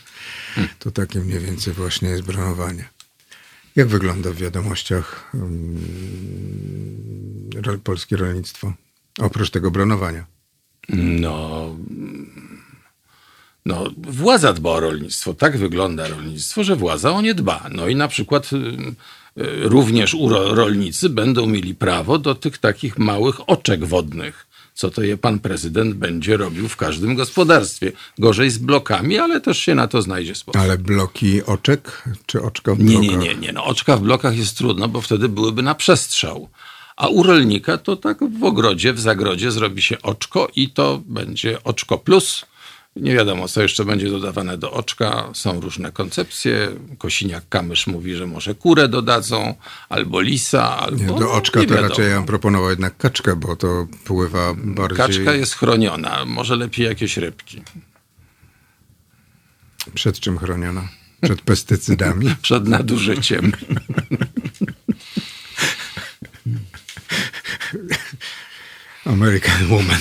[0.55, 0.75] Hmm.
[0.79, 2.89] To takie mniej więcej właśnie jest bronowanie.
[3.79, 5.81] Jak wygląda w wiadomościach um,
[7.85, 8.73] polskie rolnictwo?
[9.19, 10.27] Oprócz tego bronowania.
[10.89, 11.77] No,
[13.67, 15.35] no, władza dba o rolnictwo.
[15.35, 17.69] Tak wygląda rolnictwo, że władza o nie dba.
[17.73, 23.49] No i na przykład y, y, również rolnicy będą mieli prawo do tych takich małych
[23.49, 24.48] oczek wodnych
[24.79, 27.93] co to je pan prezydent będzie robił w każdym gospodarstwie.
[28.19, 30.61] Gorzej z blokami, ale też się na to znajdzie sposób.
[30.61, 33.03] Ale bloki oczek czy oczka w blokach?
[33.03, 33.53] Nie, nie, nie, nie.
[33.53, 36.49] No, oczka w blokach jest trudno, bo wtedy byłyby na przestrzał.
[36.97, 41.63] A u rolnika to tak w ogrodzie, w zagrodzie zrobi się oczko i to będzie
[41.65, 42.45] oczko plus
[43.01, 45.31] nie wiadomo, co jeszcze będzie dodawane do oczka.
[45.35, 46.69] Są różne koncepcje.
[46.99, 49.55] Kosiniak-Kamysz mówi, że może kurę dodadzą,
[49.89, 50.97] albo lisa, albo...
[50.97, 55.07] Nie, do oczka to raczej ja bym proponował jednak kaczkę, bo to pływa bardziej...
[55.07, 56.25] Kaczka jest chroniona.
[56.25, 57.63] Może lepiej jakieś rybki.
[59.95, 60.89] Przed czym chroniona?
[61.21, 62.35] Przed pestycydami?
[62.43, 63.53] Przed nadużyciem.
[69.05, 70.01] American Woman.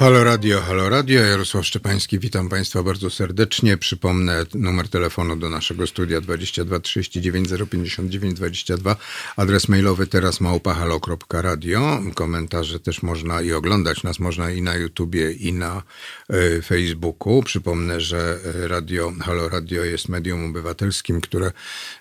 [0.00, 3.76] Halo Radio, Halo Radio, Jarosław Szczepański, witam Państwa bardzo serdecznie.
[3.76, 8.96] Przypomnę numer telefonu do naszego studia 22 39 059 22,
[9.36, 12.00] adres mailowy teraz małpahalo.radio.
[12.14, 15.82] Komentarze też można i oglądać nas można i na YouTubie i na
[16.32, 17.42] y, Facebooku.
[17.42, 18.38] Przypomnę, że
[18.68, 21.52] radio, Halo Radio jest medium obywatelskim, które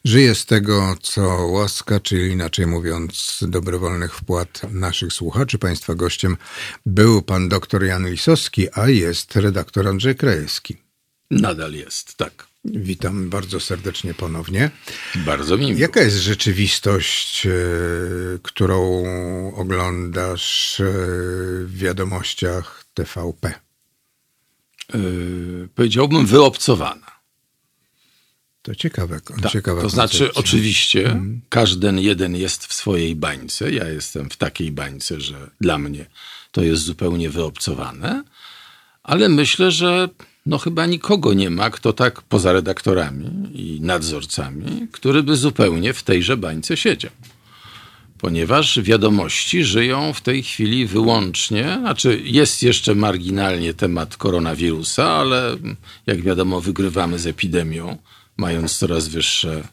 [0.05, 5.57] żyje z tego, co łaska, czyli inaczej mówiąc dobrowolnych wpłat naszych słuchaczy.
[5.57, 6.37] Państwa gościem
[6.85, 10.77] był pan doktor Jan Lisowski, a jest redaktor Andrzej Krajewski.
[11.31, 12.47] Nadal jest, tak.
[12.65, 14.71] Witam bardzo serdecznie ponownie.
[15.15, 15.79] Bardzo mi miło.
[15.79, 17.51] Jaka jest rzeczywistość, e,
[18.43, 19.03] którą
[19.55, 20.83] oglądasz e,
[21.65, 23.53] w wiadomościach TVP?
[24.93, 27.19] Yy, powiedziałbym wyobcowana.
[28.61, 29.21] To ciekawe.
[29.21, 31.41] Tak, ciekawa to znaczy, oczywiście, hmm.
[31.49, 33.71] każdy jeden jest w swojej bańce.
[33.71, 36.05] Ja jestem w takiej bańce, że dla mnie
[36.51, 38.23] to jest zupełnie wyobcowane,
[39.03, 40.09] ale myślę, że
[40.45, 46.03] no chyba nikogo nie ma, kto tak poza redaktorami i nadzorcami, który by zupełnie w
[46.03, 47.11] tejże bańce siedział.
[48.17, 55.57] Ponieważ wiadomości żyją w tej chwili wyłącznie, znaczy jest jeszcze marginalnie temat koronawirusa, ale
[56.07, 57.97] jak wiadomo, wygrywamy z epidemią
[58.37, 59.63] mając coraz wyższe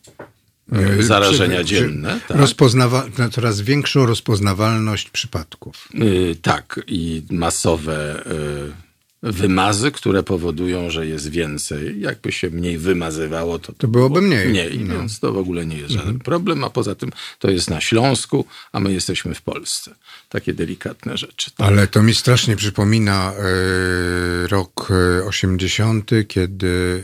[1.01, 2.21] zarażenia Czy- dzienne.
[2.29, 2.37] Tak.
[2.37, 5.89] Rozpoznawa- na coraz większą rozpoznawalność przypadków.
[5.95, 8.86] Y, Tak, i masowe y,
[9.23, 12.01] wymazy, które powodują, że jest więcej.
[12.01, 14.49] Jakby się mniej wymazywało, to, To byłoby mniej.
[14.49, 14.95] Mniej, No.
[14.95, 18.45] więc to w ogóle nie jest żaden problem, a poza tym to jest na Śląsku,
[18.73, 19.95] a my jesteśmy w Polsce.
[20.29, 21.51] Takie delikatne rzeczy.
[21.59, 24.89] Ale to mi strasznie przypomina e, rok
[25.21, 27.03] e, 80, kiedy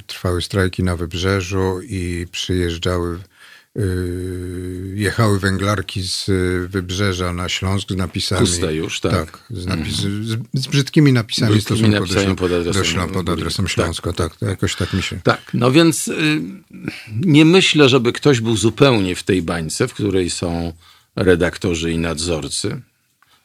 [0.00, 3.18] e, trwały strajki na wybrzeżu i przyjeżdżały, e,
[4.94, 8.40] jechały węglarki z e, wybrzeża na Śląsk z napisami.
[8.40, 9.44] Puste już, tak.
[9.50, 13.72] z, napis, z, z brzydkimi napisami Brzydkimi do, pod adresem- do Ślą, pod adresem tak.
[13.72, 14.12] Śląska.
[14.12, 15.20] Tak, to jakoś tak mi się...
[15.22, 16.40] Tak, no więc y,
[17.20, 20.72] nie myślę, żeby ktoś był zupełnie w tej bańce, w której są
[21.16, 22.80] redaktorzy i nadzorcy,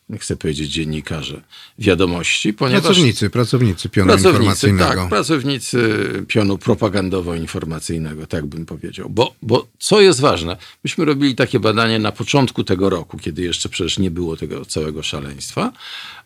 [0.09, 1.41] nie chcę powiedzieć dziennikarze,
[1.79, 2.83] wiadomości, ponieważ...
[2.83, 5.01] Pracownicy, pracownicy pionu Pracownicy, informacyjnego.
[5.01, 5.79] tak, pracownicy
[6.27, 9.09] pionu propagandowo-informacyjnego, tak bym powiedział.
[9.09, 13.69] Bo, bo co jest ważne, myśmy robili takie badanie na początku tego roku, kiedy jeszcze
[13.69, 15.71] przecież nie było tego całego szaleństwa.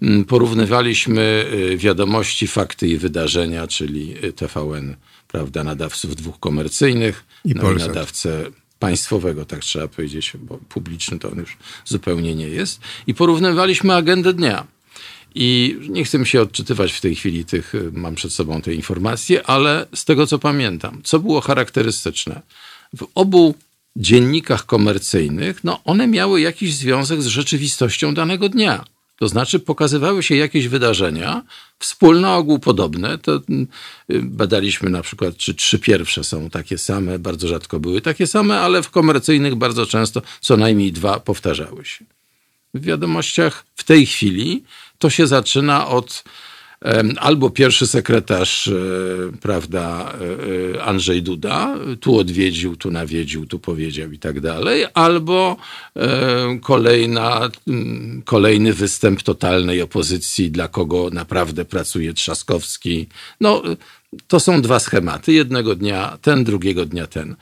[0.02, 4.96] Mm, Porównywaliśmy y, wiadomości, fakty i wydarzenia, czyli y, TVN,
[5.28, 7.88] prawda, nadawców dwóch komercyjnych, I no Polsat.
[7.88, 8.44] nadawcę
[8.80, 12.82] państwowego, tak trzeba powiedzieć, bo publiczny to on już zupełnie nie jest.
[13.08, 14.68] I porównywaliśmy agendę dnia.
[15.36, 19.48] I nie chcę się odczytywać w tej chwili tych, y, mam przed sobą te informacje,
[19.48, 22.42] ale z tego co pamiętam, co było charakterystyczne.
[22.98, 23.56] W obu
[23.96, 28.86] dziennikach komercyjnych, no one miały jakiś związek z rzeczywistością danego dnia.
[29.20, 31.44] To znaczy pokazywały się jakieś wydarzenia,
[31.80, 33.18] wspólne, ogół podobne.
[33.18, 33.42] To y,
[34.24, 38.84] badaliśmy na przykład, czy trzy pierwsze są takie same, bardzo rzadko były takie same, ale
[38.84, 42.06] w komercyjnych bardzo często co najmniej dwa powtarzały się
[42.74, 44.64] w wiadomościach w tej chwili
[44.98, 46.24] to się zaczyna od
[47.18, 48.74] albo pierwszy sekretarz, e,
[49.42, 50.14] prawda,
[50.74, 55.58] e, e, Andrzej Duda, tu odwiedził, tu nawiedził, tu powiedział i tak dalej, albo
[56.62, 57.50] kolejna,
[58.26, 63.08] kolejny występ totalnej opozycji, dla kogo naprawdę pracuje Trzaskowski.
[63.42, 63.62] No,
[64.28, 65.34] to są dwa schematy.
[65.34, 67.36] Jednego dnia ten, drugiego dnia ten.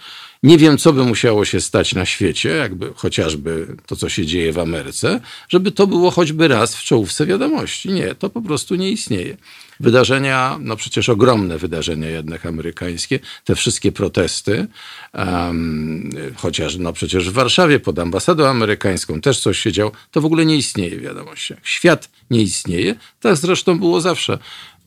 [0.43, 4.53] Nie wiem, co by musiało się stać na świecie, jakby chociażby to, co się dzieje
[4.53, 5.19] w Ameryce,
[5.49, 7.89] żeby to było choćby raz w czołówce wiadomości.
[7.89, 9.37] Nie, to po prostu nie istnieje.
[9.79, 14.67] Wydarzenia, no przecież ogromne wydarzenia jednak amerykańskie, te wszystkie protesty,
[15.13, 20.25] um, chociaż no przecież w Warszawie pod ambasadą amerykańską też coś się działo, to w
[20.25, 21.59] ogóle nie istnieje w wiadomościach.
[21.63, 24.37] Świat nie istnieje, tak zresztą było zawsze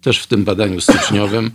[0.03, 1.51] też w tym badaniu styczniowym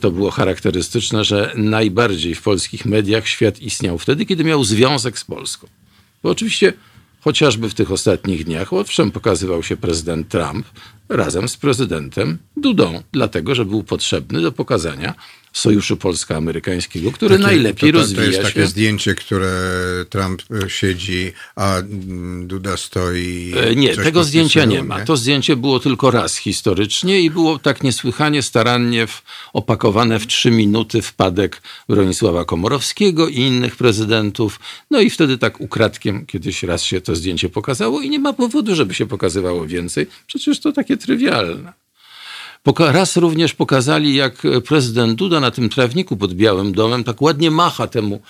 [0.00, 5.24] to było charakterystyczne, że najbardziej w polskich mediach świat istniał wtedy, kiedy miał związek z
[5.24, 5.66] Polską.
[6.22, 6.72] Bo oczywiście
[7.20, 10.66] chociażby w tych ostatnich dniach, owszem, pokazywał się prezydent Trump
[11.08, 15.14] razem z prezydentem Dudą, dlatego że był potrzebny do pokazania
[15.54, 18.44] sojuszu polsko-amerykańskiego, który Takie- najlepiej to, to, rozwija to jest się.
[18.44, 19.50] takie zdjęcie, które
[20.10, 21.76] Trump e, siedzi, a
[22.42, 23.52] Duda stoi.
[23.56, 25.04] E, Nie, tego zdjęcia nie ma.
[25.04, 30.50] To zdjęcie było tylko raz historycznie i było tak niesłychanie starannie w, opakowane w trzy
[30.50, 34.60] minuty wpadek Bronisława Komorowskiego i innych prezydentów.
[34.90, 38.74] No i wtedy tak ukradkiem kiedyś raz się to zdjęcie pokazało i nie ma powodu,
[38.74, 40.06] żeby się pokazywało więcej.
[40.26, 41.83] Przecież to takie trywialne.
[42.78, 47.86] Raz również pokazali, jak prezydent Duda na tym trawniku pod Białym Domem tak ładnie macha
[47.86, 48.20] temu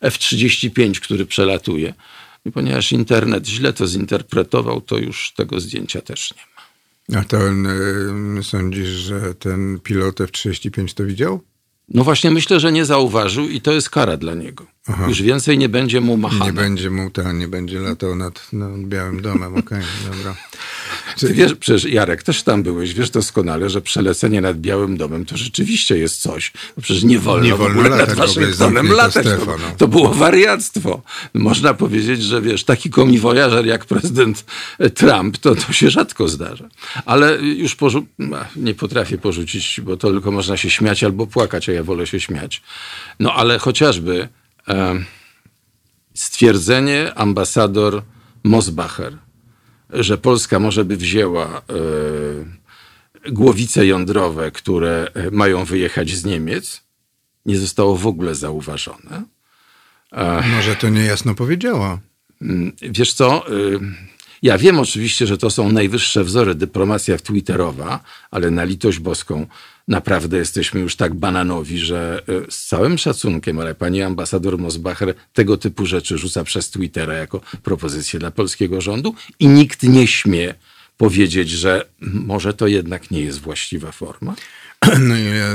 [0.00, 1.94] F-35, który przelatuje.
[2.44, 7.20] I ponieważ internet źle to zinterpretował, to już tego zdjęcia też nie ma.
[7.20, 7.38] A to
[8.38, 11.40] y, sądzisz, że ten pilot F-35 to widział?
[11.88, 14.66] No właśnie myślę, że nie zauważył i to jest kara dla niego.
[15.08, 16.44] Już więcej nie będzie mu machane.
[16.44, 19.82] Nie będzie mu ten, nie będzie latał nad, nad Białym Domem, okej,
[20.12, 20.34] dobra.
[21.18, 25.36] Ty wiesz, przecież Jarek, też tam byłeś, wiesz doskonale, że przelecenie nad Białym Domem to
[25.36, 26.52] rzeczywiście jest coś.
[26.76, 29.26] Bo przecież nie wolno, Nie wolno latać, nad Waszyngtonem latać.
[29.26, 29.56] to, no.
[29.78, 31.02] to było wariactwo.
[31.34, 34.44] Można powiedzieć, że wiesz, taki komiwojażer jak prezydent
[34.94, 36.68] Trump, to, to się rzadko zdarza.
[37.04, 38.04] Ale już porzu-
[38.56, 42.20] nie potrafię porzucić, bo to tylko można się śmiać albo płakać, a ja wolę się
[42.20, 42.62] śmiać.
[43.20, 44.28] No ale chociażby
[46.14, 48.02] stwierdzenie ambasador
[48.44, 49.18] Mosbacher,
[49.90, 51.62] że Polska może by wzięła e,
[53.32, 56.82] głowice jądrowe, które e, mają wyjechać z Niemiec,
[57.46, 59.22] nie zostało w ogóle zauważone.
[60.56, 61.98] Może to niejasno powiedziała.
[62.42, 63.52] Mm, Wiesz co?
[63.52, 63.78] y,
[64.42, 68.00] Ja wiem oczywiście, że to są najwyższe wzory dyplomacja twitterowa,
[68.30, 69.46] ale na litość boską
[69.88, 75.56] naprawdę jesteśmy już tak bananowi, że y, z całym szacunkiem, ale pani ambasador Mosbacher tego
[75.56, 80.54] typu rzeczy rzuca przez Twittera jako propozycję dla polskiego rządu i nikt nie śmie
[80.96, 84.34] powiedzieć, że może to jednak nie jest właściwa forma.
[85.00, 85.48] No, ja,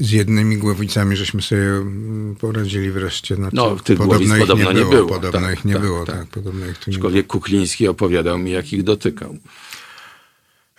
[0.00, 3.34] Z jednymi głowicami żeśmy sobie mm, poradzili wreszcie.
[3.34, 5.08] Znaczy, No, tych głowic ich podobno nie było.
[5.08, 6.16] Podobno Tak, ich nie tak, było, tak.
[6.16, 6.26] tak.
[6.26, 6.96] Podobno ich nie było.
[6.96, 9.38] Aczkolwiek Kukliński opowiadał mi, jak ich dotykał.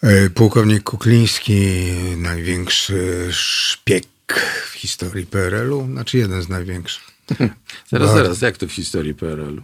[0.03, 1.55] E, Pułkownik Kukliński,
[2.17, 4.05] największy szpieg
[4.71, 7.03] w historii PRL-u, znaczy jeden z największych.
[7.39, 7.49] Zaraz,
[7.91, 8.13] Bardzo.
[8.13, 9.61] zaraz, jak to w historii PRL-u?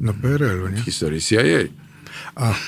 [0.00, 0.76] No PRL-u, nie?
[0.76, 1.40] W historii CIA.
[2.34, 2.54] A.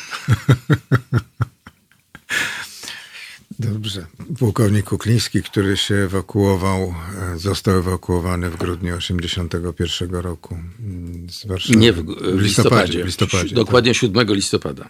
[3.58, 4.06] Dobrze.
[4.38, 6.94] Pułkownik Kukliński, który się ewakuował,
[7.34, 11.78] e, został ewakuowany w grudniu 81 roku mm, z Warszawy.
[11.78, 12.04] Nie w,
[12.36, 13.02] w listopadzie.
[13.02, 13.54] W listopadzie.
[13.54, 14.88] Dokładnie 7 listopada.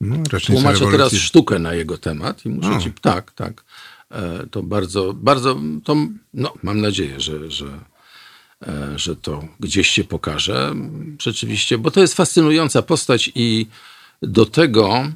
[0.00, 2.80] No, Tłumaczę teraz sztukę na jego temat i muszę O.
[2.80, 2.92] ci...
[2.92, 3.64] Tak, tak.
[4.10, 5.60] E, To bardzo, bardzo...
[5.84, 5.96] To,
[6.34, 7.66] no, mam nadzieję, że, że,
[8.66, 10.74] e, że to gdzieś się pokaże.
[11.22, 13.66] Rzeczywiście, bo to jest fascynująca postać i
[14.22, 15.08] do tego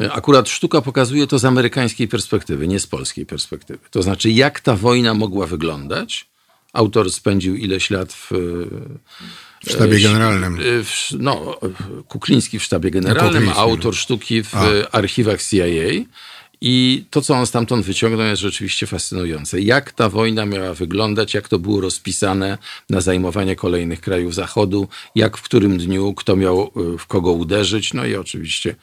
[0.00, 3.78] e, akurat sztuka pokazuje to z amerykańskiej perspektywy, nie z polskiej perspektywy.
[3.90, 6.28] To znaczy, jak ta wojna mogła wyglądać.
[6.72, 8.30] Autor spędził ileś lat w,
[9.66, 10.54] W sztabie e, generalnym.
[10.54, 11.60] e, W, no,
[12.08, 14.90] Kukliński w sztabie generalnym, a autor sztuki w A.
[14.92, 16.04] archiwach CIA.
[16.60, 19.60] I to, co on stamtąd wyciągnął, jest rzeczywiście fascynujące.
[19.60, 22.58] Jak ta wojna miała wyglądać, jak to było rozpisane
[22.90, 27.94] na zajmowanie kolejnych krajów Zachodu, jak w którym dniu kto miał e, w kogo uderzyć.
[27.94, 28.74] No i oczywiście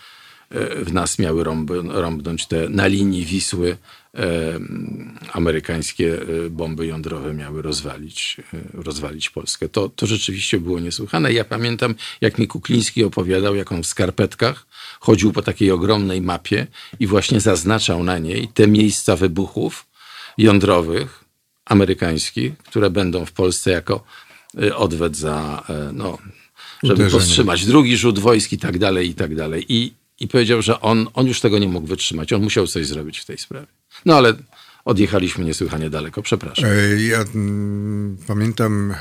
[0.86, 3.78] w nas miały rąb, rąbnąć te na linii Wisły
[5.34, 9.70] amerykańskie e, bomby jądrowe miały rozwalić, e, rozwalić Polskę.
[9.70, 11.34] To, to rzeczywiście było niesłychane.
[11.34, 14.68] Ja pamiętam, jak mi Kukliński opowiadał, jak on w skarpetkach
[15.00, 16.68] chodził po takiej ogromnej mapie
[17.00, 19.86] i właśnie zaznaczał na niej te miejsca wybuchów
[20.38, 21.24] jądrowych
[21.66, 24.04] amerykańskich, które będą w Polsce jako
[24.62, 26.18] e, odwet za, no,
[26.84, 27.22] żeby Uderzenie.
[27.22, 29.66] powstrzymać drugi rzut wojsk i tak dalej, i tak dalej.
[29.70, 32.34] I, i powiedział, że on, on już tego nie mógł wytrzymać.
[32.34, 33.68] On musiał coś zrobić w tej sprawie.
[34.06, 34.34] No ale
[34.86, 36.22] odjechaliśmy niesłychanie daleko.
[36.22, 36.66] Przepraszam.
[36.70, 38.94] E, Ja mm, pamiętam,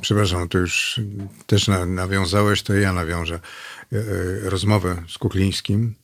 [0.00, 1.00] przepraszam, to już
[1.46, 3.34] też na, nawiązałeś, to ja nawiążę
[3.92, 4.02] e, e,
[4.50, 5.94] rozmowę z Kuklińskim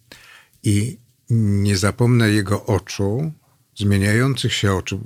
[0.62, 0.98] i
[1.30, 3.32] nie zapomnę jego oczu,
[3.76, 5.00] zmieniających się oczu.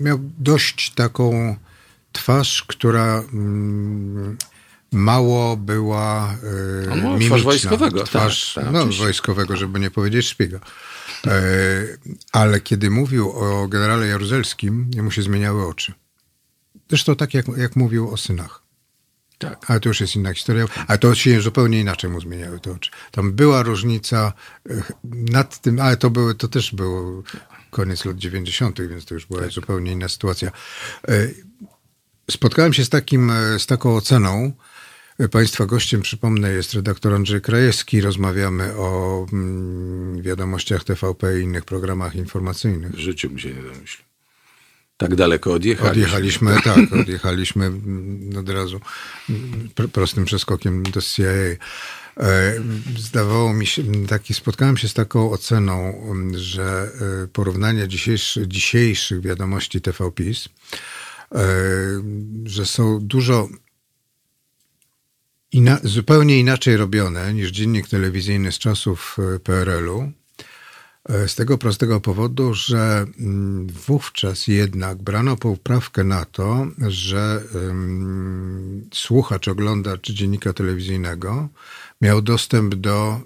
[0.00, 1.56] Miał dość taką
[2.12, 4.36] twarz, która mm,
[4.92, 6.34] mało była
[6.86, 7.38] e, On ma twarz mimiczna.
[7.44, 9.02] wojskowego, tak, Twarz, tak, no, oczywiście.
[9.04, 10.60] wojskowego, żeby nie powiedzieć szpiega.
[11.26, 11.40] E,
[12.32, 15.92] ale kiedy mówił o generale Jaruzelskim, jemu się zmieniały oczy.
[16.88, 18.62] Zresztą tak, jak, jak mówił o synach.
[19.38, 19.70] Tak.
[19.70, 20.66] Ale to już jest inna historia.
[20.86, 22.90] Ale to się zupełnie inaczej mu zmieniały te oczy.
[23.10, 24.32] Tam była różnica
[24.70, 27.22] e, nad tym, ale to, były, to też było
[27.70, 30.50] koniec lat 90., więc to już była zupełnie inna sytuacja.
[31.08, 31.28] E,
[32.30, 34.52] Spotkałem się z, takim, z taką oceną.
[35.30, 38.00] Państwa gościem, przypomnę, jest redaktor Andrzej Krajewski.
[38.00, 42.92] Rozmawiamy o mm, wiadomościach TVP i innych programach informacyjnych.
[42.92, 44.04] W życiu mi się nie domyślił.
[44.96, 45.90] Tak daleko odjechaliśmy.
[45.90, 47.72] Odjechaliśmy, tak, odjechaliśmy
[48.38, 48.80] od razu
[49.74, 51.24] pr- prostym przeskokiem do CIA.
[51.24, 51.58] E,
[52.98, 56.04] Zdawało mi się, taki, spotkałem się z taką oceną,
[56.34, 56.90] że
[57.24, 60.48] e, porównanie dzisiejszy, dzisiejszych wiadomości TVPiS,
[61.34, 61.38] e,
[62.44, 63.48] że są dużo
[65.54, 70.12] ina- zupełnie inaczej robione niż dziennik telewizyjny z czasów e, PRL-u.
[71.08, 78.88] E, Z tego prostego powodu, że mm, wówczas jednak brano poprawkę na to, że ym,
[78.94, 81.48] słuchacz, oglądacz dziennika telewizyjnego
[82.00, 83.20] miał dostęp do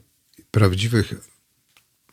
[0.51, 1.15] prawdziwych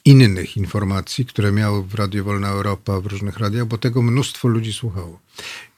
[0.06, 4.74] innych informacji, które miały w Radio Wolna Europa, w różnych radiach, bo tego mnóstwo ludzi
[4.74, 5.20] słuchało.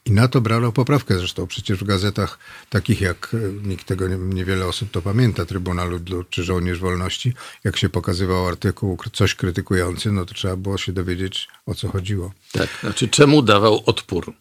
[0.08, 1.18] I na to brano poprawkę.
[1.18, 2.38] Zresztą przecież w gazetach
[2.70, 7.34] takich jak, e, nikt tego nie, niewiele osób to pamięta, Trybunał Ludu czy Żołnierz Wolności,
[7.64, 12.32] jak się pokazywał artykuł, coś krytykujący, no to trzeba było się dowiedzieć, o co chodziło.
[12.52, 12.68] Tak.
[12.80, 14.32] Znaczy, czemu dawał odpór?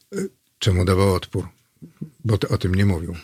[0.59, 1.47] Czemu dawał odpór?
[2.25, 3.15] Bo o tym nie mówił.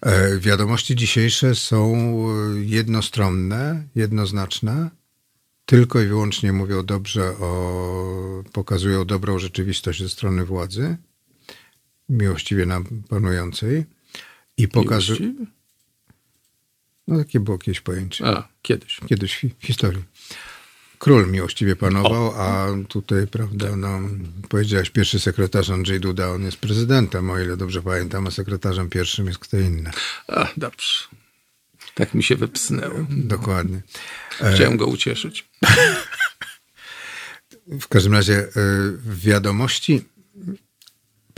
[0.00, 4.90] E, wiadomości dzisiejsze są e, jednostronne, jednoznaczne,
[5.66, 10.96] tylko i wyłącznie mówią dobrze o, pokazują dobrą rzeczywistość ze strony władzy,
[12.08, 13.84] miłościwie nam panującej
[14.56, 15.34] i Miłości?
[17.08, 19.00] no takie było kiedyś pojęcie, A, kiedyś.
[19.08, 20.04] kiedyś w, w historii.
[20.98, 24.00] Król miłościwie panował, a tutaj, prawda, no,
[24.48, 29.26] powiedziałeś, pierwszy sekretarz Andrzej Duda, on jest prezydentem, o ile dobrze pamiętam, a sekretarzem pierwszym
[29.26, 29.90] jest kto inny.
[30.28, 31.04] A, dobrze.
[31.94, 33.06] Tak mi się wypsnęło.
[33.10, 33.82] Dokładnie.
[34.40, 35.48] E, Chciałem go ucieszyć.
[37.66, 38.48] W każdym razie y,
[39.04, 40.04] wiadomości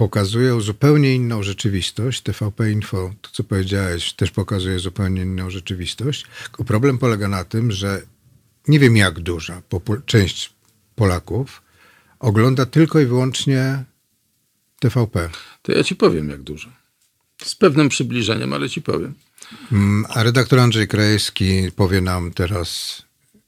[0.01, 2.21] pokazują zupełnie inną rzeczywistość.
[2.23, 6.27] TVP Info, to co powiedziałeś, też pokazuje zupełnie inną rzeczywistość.
[6.43, 8.03] Tylko problem polega na tym, że
[8.69, 9.63] nie wiem jak duża
[10.07, 10.53] część
[10.95, 11.63] Polaków,
[12.19, 13.85] ogląda tylko i wyłącznie
[14.79, 15.31] TVP.
[15.63, 16.69] To ja ci powiem, jak dużo.
[17.43, 19.15] Z pewnym przybliżeniem, ale ci powiem.
[19.73, 23.03] Mm, A redaktor Andrzej Krajewski powie nam teraz,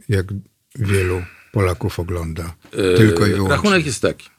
[0.09, 0.27] jak
[0.75, 1.23] wielu
[1.53, 2.55] Polaków ogląda.
[2.71, 3.57] Tylko i Yy, wyłącznie.
[3.57, 4.32] Rachunek jest taki.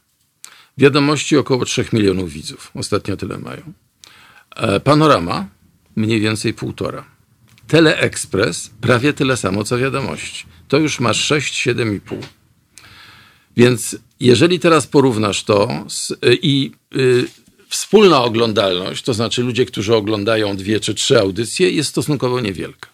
[0.78, 2.71] Wiadomości około 3 milionów widzów.
[2.76, 3.74] Ostatnio tyle mają.
[4.55, 5.47] E, Panorama
[5.95, 7.05] mniej więcej półtora.
[7.67, 10.45] Teleekspres prawie tyle samo co wiadomości.
[10.67, 12.17] To już masz 6, 7,5.
[13.57, 17.26] Więc jeżeli teraz porównasz to z, y, i y,
[17.69, 22.89] wspólna oglądalność, to znaczy ludzie, którzy oglądają dwie czy trzy audycje, jest stosunkowo niewielka.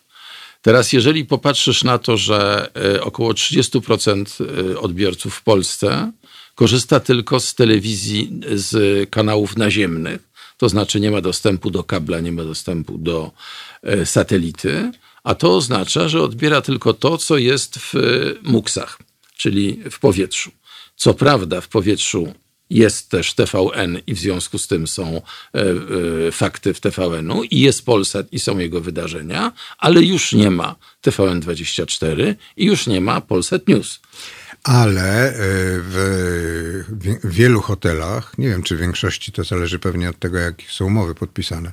[0.61, 6.11] Teraz, jeżeli popatrzysz na to, że y, około 30% y, odbiorców w Polsce
[6.59, 12.31] korzysta tylko z telewizji z kanałów naziemnych, to znaczy nie ma dostępu do kabla, nie
[12.31, 13.31] ma dostępu do
[14.01, 14.91] y, satelity,
[15.23, 18.99] a to oznacza, że odbiera tylko to, co jest w y, muksach,
[19.37, 20.51] czyli w powietrzu.
[20.95, 22.33] Co prawda, w powietrzu
[22.69, 25.21] jest też TVN i w związku z tym są e,
[26.27, 30.75] e, fakty w TVN-u i jest Polsat i są jego wydarzenia, ale już nie ma
[31.05, 33.99] TVN24 i już nie ma Polsat News.
[34.63, 35.35] Ale y,
[35.83, 40.37] w wie- w wielu hotelach, nie wiem czy w większości, to zależy pewnie od tego,
[40.37, 41.71] jakie są umowy podpisane,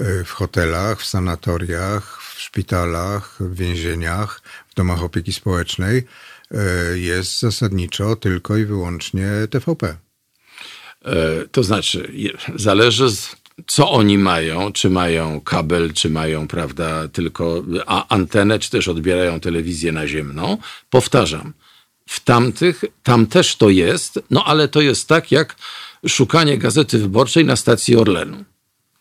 [0.00, 6.04] y, w hotelach, w sanatoriach, w szpitalach, w więzieniach, w domach opieki społecznej
[6.94, 9.96] y, jest zasadniczo tylko i wyłącznie TVP.
[11.04, 11.16] E,
[11.52, 12.12] To znaczy,
[12.56, 17.62] zależy z, co oni mają, czy mają kabel, czy mają, prawda, tylko
[18.08, 20.58] antenę, czy też odbierają telewizję naziemną.
[20.90, 21.52] Powtarzam,
[22.10, 25.56] w tamtych, tam też to jest, no ale to jest tak jak
[26.08, 28.44] szukanie gazety wyborczej na stacji Orlenu.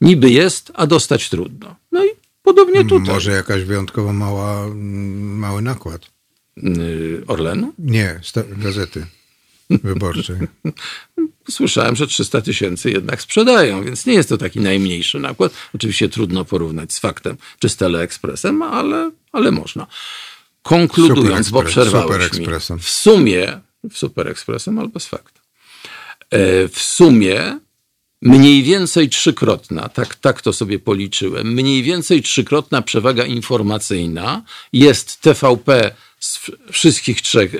[0.01, 1.76] Niby jest, a dostać trudno.
[1.91, 2.10] No i
[2.43, 3.14] podobnie tutaj.
[3.14, 4.68] Może jakaś wyjątkowo mała,
[5.16, 6.01] mały nakład.
[6.57, 7.74] Y, Orlenu?
[7.80, 8.20] Nie,
[8.57, 9.05] gazety
[9.70, 10.38] wyborczej.
[11.49, 15.51] Słyszałem, że 300 tysięcy jednak sprzedają, więc nie jest to taki najmniejszy nakład.
[15.76, 19.88] Oczywiście trudno porównać z faktem czy z Teleekspresem, ale, ale można.
[20.64, 22.47] Konkludując, Super bo przerwałeś mi,
[22.80, 23.60] w sumie,
[23.91, 25.43] w Super Ekspresem albo z faktem,
[26.30, 27.60] e, w sumie
[28.22, 34.43] mniej więcej trzykrotna, tak, tak to sobie policzyłem, mniej więcej trzykrotna przewaga informacyjna
[34.74, 36.39] jest TVP z
[36.72, 37.60] wszystkich trzech e,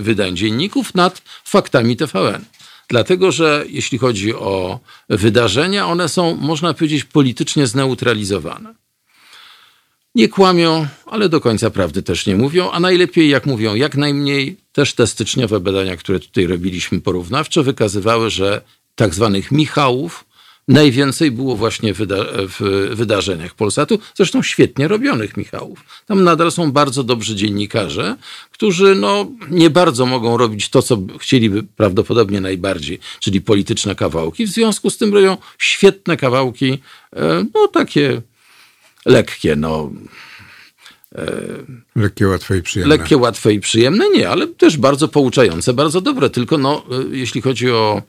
[0.00, 2.44] wydań dzienników nad faktami TVN.
[2.88, 8.74] Dlatego, że jeśli chodzi o wydarzenia, one są, można powiedzieć, politycznie zneutralizowane.
[10.14, 14.56] Nie kłamią, ale do końca prawdy też nie mówią, a najlepiej jak mówią jak najmniej.
[14.72, 18.60] Też te styczniowe badania, które tutaj robiliśmy porównawczo, wykazywały, że
[18.94, 20.24] tak zwanych Michałów
[20.68, 25.84] najwięcej było właśnie wyda- w wydarzeniach Polsatu, zresztą świetnie robionych Michałów.
[26.06, 28.16] Tam nadal są bardzo dobrzy dziennikarze,
[28.50, 34.46] którzy no, nie bardzo mogą robić to, co chcieliby prawdopodobnie najbardziej, czyli polityczne kawałki.
[34.46, 36.78] W związku z tym robią świetne kawałki,
[37.16, 38.22] e, no takie
[39.08, 39.90] lekkie, no
[41.96, 42.96] Lekkie, łatwe i przyjemne.
[42.96, 46.30] lekkie, łatwe i przyjemne, nie, ale też bardzo pouczające, bardzo dobre.
[46.30, 48.02] Tylko no, y, jeśli chodzi o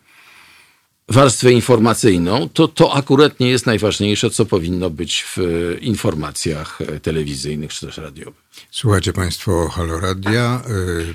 [1.10, 7.74] warstwę informacyjną, to to akurat nie jest najważniejsze, co powinno być w y, informacjach telewizyjnych
[7.74, 8.42] czy też radiowych.
[8.72, 10.62] Słuchajcie Państwo Halo Radia.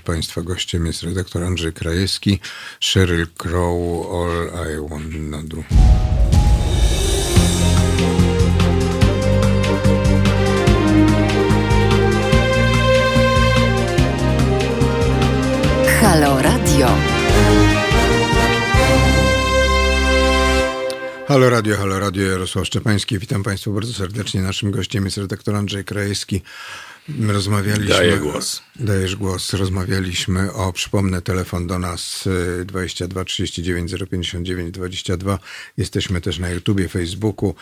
[0.05, 2.39] Państwa gościem jest redaktor Andrzej Krajewski,
[2.81, 5.57] Sheryl Crow, All I Wanna Do.
[16.05, 16.87] Halo Radio.
[21.29, 23.19] Halo Radio, Halo Radio, Jarosław Szczepański.
[23.19, 24.43] Witam Państwa bardzo serdecznie.
[24.43, 26.43] Naszym gościem jest redaktor Andrzej Krajewski.
[27.09, 27.95] Rozmawialiśmy...
[27.95, 28.63] Daję głos.
[28.81, 29.53] Dajesz głos.
[29.53, 35.39] Rozmawialiśmy o, przypomnę, telefon do nas y, 22 39 059 22.
[35.77, 37.55] Jesteśmy też na YouTubie, Facebooku.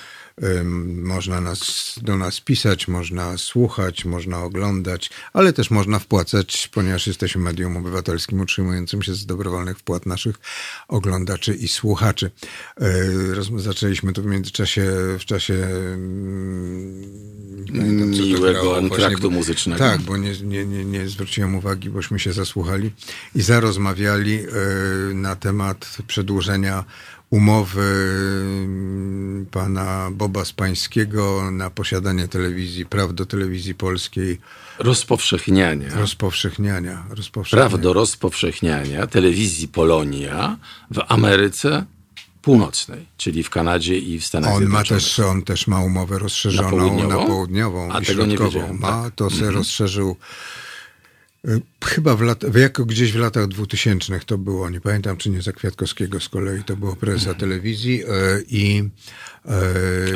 [0.84, 7.42] Można nas, do nas pisać, można słuchać, można oglądać, ale też można wpłacać, ponieważ jesteśmy
[7.42, 10.36] medium obywatelskim utrzymującym się z dobrowolnych wpłat naszych
[10.88, 12.30] oglądaczy i słuchaczy.
[13.34, 14.82] Roz- Zaczęliśmy tu w międzyczasie,
[15.18, 17.02] w czasie mm,
[17.66, 19.84] pamiętam, to Miłego antraktu muzycznego.
[19.84, 22.90] Tak, bo nie, nie, nie, nie zwróciłem uwagi, bośmy się zasłuchali
[23.34, 26.84] i zarozmawiali yy, na temat przedłużenia
[27.30, 27.80] umowy
[29.40, 34.40] yy, pana Boba Spańskiego na posiadanie telewizji, praw do telewizji polskiej,
[34.78, 35.88] Rozpowszechniania.
[35.94, 37.04] rozpowszechniania.
[37.10, 37.68] rozpowszechniania.
[37.68, 40.58] Praw do rozpowszechniania telewizji Polonia
[40.90, 41.84] w Ameryce
[42.42, 45.02] Północnej, czyli w Kanadzie i w Stanach On ma, Zjednoczonych.
[45.04, 47.26] też, on też ma umowę rozszerzoną Na na południową?
[47.26, 48.72] południową, A i środkową.
[48.74, 49.14] ma, tak.
[49.14, 50.16] to se rozszerzył
[51.48, 55.42] Y, Chyba w lat, jako gdzieś w latach 2000 to było, nie pamiętam czy nie
[55.42, 58.06] za Kwiatkowskiego z kolei, to było prezesa telewizji y,
[58.48, 58.82] i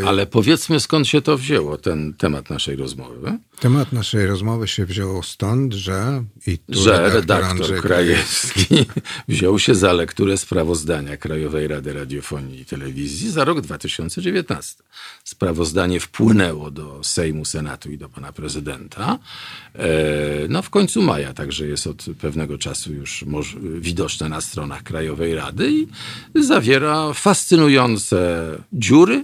[0.07, 3.39] Ale powiedzmy, skąd się to wzięło, ten temat naszej rozmowy.
[3.61, 8.87] temat naszej rozmowy się wziął stąd, że i tu że redaktor Andrzej Krajewski
[9.29, 14.83] wziął się za lekturę sprawozdania Krajowej Rady Radiofonii i Telewizji za rok 2019.
[15.25, 19.19] Sprawozdanie wpłynęło do Sejmu, Senatu i do pana prezydenta.
[19.75, 19.87] E,
[20.49, 23.25] No w końcu maja, także jest od pewnego czasu już
[23.81, 25.89] widoczne na stronach Krajowej Rady i
[26.35, 29.16] zawiera fascynujące dziury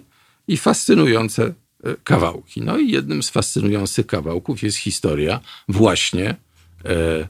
[0.53, 1.55] i fascynujące
[1.85, 2.61] e, kawałki.
[2.63, 6.37] No i jednym z fascynujących kawałków jest historia właśnie
[6.85, 7.29] e,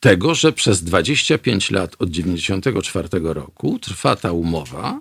[0.00, 5.00] tego, że przez 25 lat od 94 roku trwa ta umowa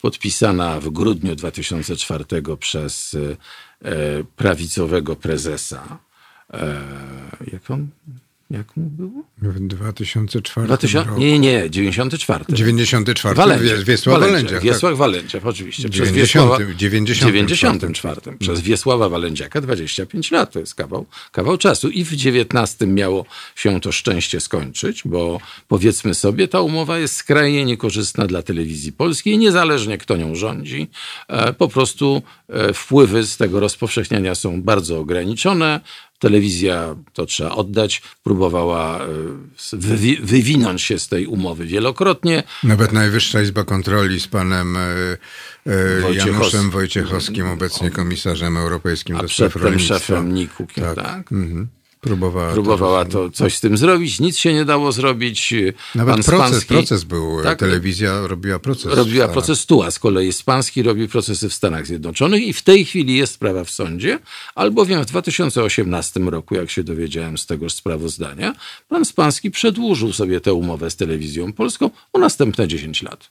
[0.00, 2.24] podpisana w grudniu 2004
[2.58, 3.36] przez e,
[4.36, 5.98] prawicowego prezesa.
[7.52, 7.88] Jak on?
[8.52, 9.22] Jak mu było?
[9.38, 11.20] w 2004 2000, roku.
[11.20, 12.44] nie, nie, 94.
[12.48, 13.76] 94 Walędzia.
[13.76, 14.52] Wie- Wiesław Walędziak.
[14.52, 14.62] tak.
[14.62, 15.88] Wiesław Walędziak, oczywiście.
[15.88, 17.46] Przez 90, Wiesława, 94.
[17.46, 18.20] 94.
[18.38, 20.52] Przez Wiesława Walędziaka 25 lat.
[20.52, 21.88] To jest kawał, kawał czasu.
[21.90, 23.24] I w 19 miało
[23.54, 29.38] się to szczęście skończyć, bo powiedzmy sobie, ta umowa jest skrajnie niekorzystna dla telewizji polskiej,
[29.38, 30.90] niezależnie kto nią rządzi.
[31.28, 35.80] E, Po prostu e, wpływy z tego rozpowszechniania są bardzo ograniczone.
[36.22, 39.08] Telewizja, to trzeba oddać, próbowała e,
[39.72, 42.42] wywi- wywinąć się z tej umowy wielokrotnie.
[42.64, 44.80] Nawet Najwyższa Izba Kontroli z panem e,
[45.66, 46.14] e.
[46.14, 50.94] Januszem Wojciechowskim, obecnie komisarzem europejskim A do przedtem szefem NIK-u, tak?
[50.94, 51.32] Tak.
[51.32, 51.68] Mhm.
[52.06, 53.10] Próbowała, Próbowała to.
[53.10, 55.54] to coś z tym zrobić, nic się nie dało zrobić.
[55.94, 57.58] Nawet Pan proces, Spanski proces był, Tak.
[57.58, 58.94] telewizja robiła proces.
[58.94, 63.16] robiła proces TUA, z kolei Spanski robi procesy w Stanach Zjednoczonych i w tej chwili
[63.16, 64.18] jest sprawa w sądzie,
[64.54, 68.54] albowiem w 2018 roku, jak się dowiedziałem z tegoż sprawozdania,
[68.88, 73.30] pan Spanski przedłużył sobie tę umowę z telewizją polską o następne 10 lat.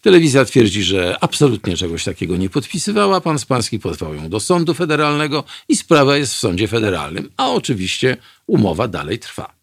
[0.00, 3.20] Telewizja twierdzi, że absolutnie czegoś takiego nie podpisywała.
[3.20, 8.16] Pan Spanski pozwał ją do sądu federalnego i sprawa jest w sądzie federalnym, a oczywiście
[8.46, 9.60] umowa dalej trwa.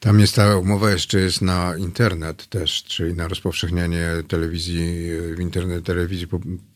[0.00, 5.84] Tam jest ta umowa jeszcze jest na internet też, czyli na rozpowszechnianie telewizji w internet,
[5.84, 6.26] telewizji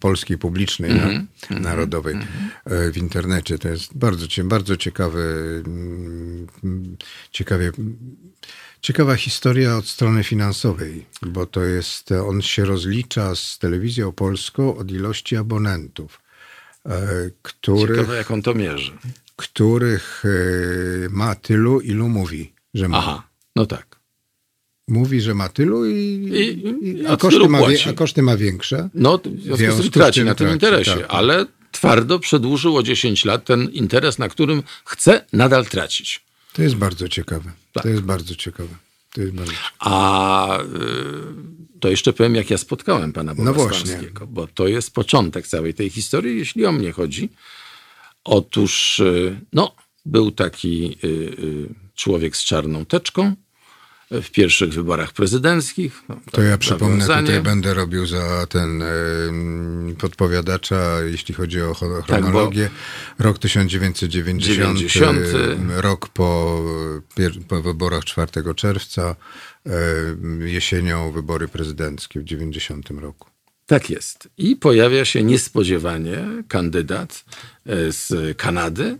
[0.01, 1.27] polskiej publicznej, Mhm.
[1.51, 2.17] na, narodowej
[2.65, 3.59] e, w internecie.
[3.59, 6.97] To jest bardzo, bardzo ciekawy, mm,
[7.31, 7.73] ciekawie,
[8.83, 14.91] ciekawa historia od strony finansowej, bo to jest, on się rozlicza z telewizją polską od
[14.91, 16.21] ilości abonentów,
[16.87, 16.91] e,
[17.43, 18.93] których, Ciekawe, jak on to mierzy.
[19.37, 22.99] których e, ma tylu, ilu mówi, że ma.
[22.99, 23.23] Aha,
[23.57, 23.99] no tak.
[24.89, 27.59] Mówi, że ma tylu i, I- i, a, koszty ma,
[27.91, 28.89] a koszty ma większe.
[28.95, 29.19] No,
[29.53, 31.07] w związku z tym traci na tym traci, interesie, tak.
[31.09, 36.28] ale twardo przedłużył o 10 lat ten interes, na którym chce nadal tracić.
[36.59, 37.53] To jest bardzo ciekawe.
[37.73, 37.83] Tak.
[37.83, 38.75] To jest bardzo ciekawe.
[39.15, 39.69] To jest bardzo ciekawe.
[39.79, 43.87] A y, to jeszcze powiem, jak ja spotkałem pana No Boga właśnie.
[43.87, 47.29] Spanskiego, bo to jest początek całej tej historii, jeśli o mnie chodzi.
[48.25, 49.75] Otóż, y, no,
[50.07, 53.35] był taki y, y, człowiek z czarną teczką
[54.11, 56.03] w pierwszych wyborach prezydenckich.
[56.09, 57.27] No, To ja tak, przypomnę, nawiązanie.
[57.27, 62.71] tutaj będę robił za ten em, podpowiadacza, jeśli chodzi o Tak, chronologię.
[63.19, 65.19] Rok 1990, 90.
[65.19, 66.61] em, rok po,
[67.49, 69.17] po wyborach 4 czerwca,
[69.67, 73.29] em, jesienią wybory prezydenckie w 90 roku.
[73.67, 74.29] Tak jest.
[74.39, 76.19] I pojawia się niespodziewanie
[76.49, 77.25] kandydat
[77.67, 78.99] e, z Kanady.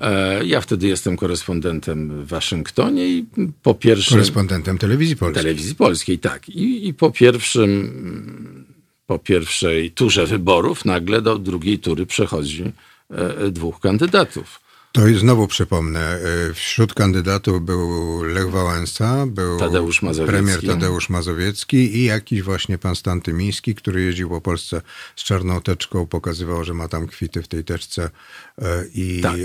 [0.00, 3.26] E, Ja wtedy jestem korespondentem w Waszyngtonie i
[3.62, 4.14] po pierwszym...
[4.16, 5.42] Korespondentem telewizji polskiej.
[5.42, 6.48] Telewizji Polskiej, tak.
[6.48, 8.64] I, I po pierwszym,
[9.06, 12.72] po pierwszej turze wyborów nagle do drugiej tury przechodzi
[13.10, 14.67] e, dwóch kandydatów.
[14.98, 16.18] To i znowu przypomnę,
[16.50, 22.96] y, wśród kandydatów był Lech Wałęsa, był Tadeusz premier Tadeusz Mazowiecki i jakiś właśnie pan
[22.96, 24.82] Stan Tymiński, który jeździł po Polsce
[25.16, 28.10] z czarną teczką, pokazywał, że ma tam kwity w tej teczce
[28.58, 28.64] y,
[28.94, 29.36] i Tak.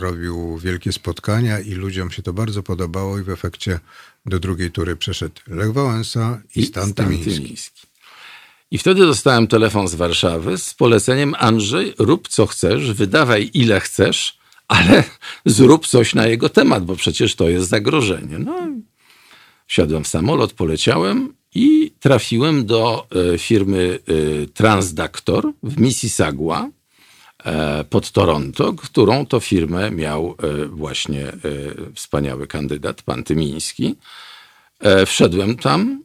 [0.00, 3.80] robił wielkie spotkania i ludziom się to bardzo podobało i w efekcie
[4.26, 7.56] do drugiej tury przeszedł Lech Wałęsa i, Stan, Tymiński.
[8.70, 14.41] I wtedy dostałem telefon z Warszawy z poleceniem Andrzej, rób co chcesz, wydawaj ile chcesz,
[14.68, 15.04] ale
[15.46, 18.38] zrób coś na jego temat, bo przecież to jest zagrożenie.
[18.38, 18.82] No, i
[19.66, 26.70] wsiadłem w samolot, poleciałem i trafiłem do e, firmy e, Transdactor w Mississauga
[27.44, 30.36] e, pod Toronto, którą to firmę miał
[30.68, 31.32] właśnie
[31.94, 33.94] wspaniały kandydat, pan Tymiński.
[35.06, 36.02] Wszedłem tam,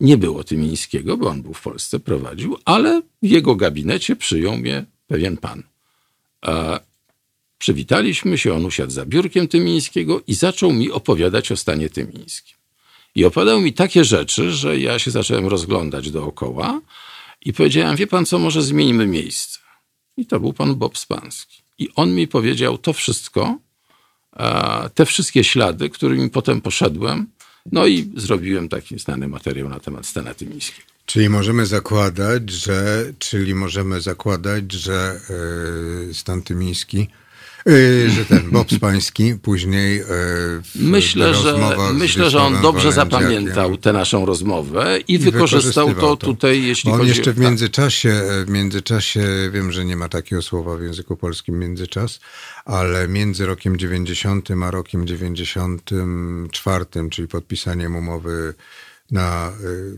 [0.00, 4.84] nie było Tymińskiego, bo on był w Polsce, prowadził, ale w jego gabinecie przyjął mnie
[5.06, 5.62] pewien pan.
[7.60, 12.56] Przywitaliśmy się, on usiadł za biurkiem Tymińskiego i zaczął mi opowiadać o stanie tymińskim.
[13.14, 16.80] I opowiadał mi takie rzeczy, że ja się zacząłem rozglądać dookoła
[17.40, 19.58] i powiedziałem, wie pan co, może zmienimy miejsce.
[20.16, 21.62] I to był pan Bob Spanski.
[21.78, 23.58] I on mi powiedział to wszystko,
[24.94, 27.26] te wszystkie ślady, którymi potem poszedłem,
[27.72, 30.88] no i zrobiłem taki znany materiał na temat stana tymińskiego.
[31.06, 35.20] Czyli możemy zakładać, że, czyli możemy zakładać, że
[36.08, 37.08] yy, stan tymiński
[37.66, 40.04] Yy, że ten Bob Spański później yy,
[40.74, 41.58] myślę, że
[41.94, 46.90] myślę, że on dobrze zapamiętał tę naszą rozmowę i, I wykorzystał to, to tutaj, jeśli
[46.90, 47.08] on chodzi...
[47.08, 47.44] jeszcze w tak.
[47.44, 49.22] międzyczasie, w międzyczasie,
[49.52, 52.20] wiem, że nie ma takiego słowa w języku polskim międzyczas,
[52.64, 58.54] ale między rokiem 90 a rokiem 94, czyli podpisaniem umowy
[59.10, 59.96] na yy,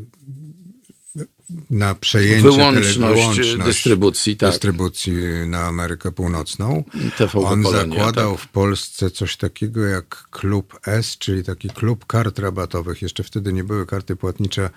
[1.71, 4.51] na przejęcie wyłączność, wyłączność dystrybucji, tak.
[4.51, 5.15] dystrybucji
[5.47, 6.85] na Amerykę Północną.
[7.17, 8.41] TV On Polonia, zakładał tak.
[8.41, 13.03] w Polsce coś takiego jak Klub S, czyli taki klub kart rabatowych.
[13.03, 14.71] Jeszcze wtedy nie były karty płatnicze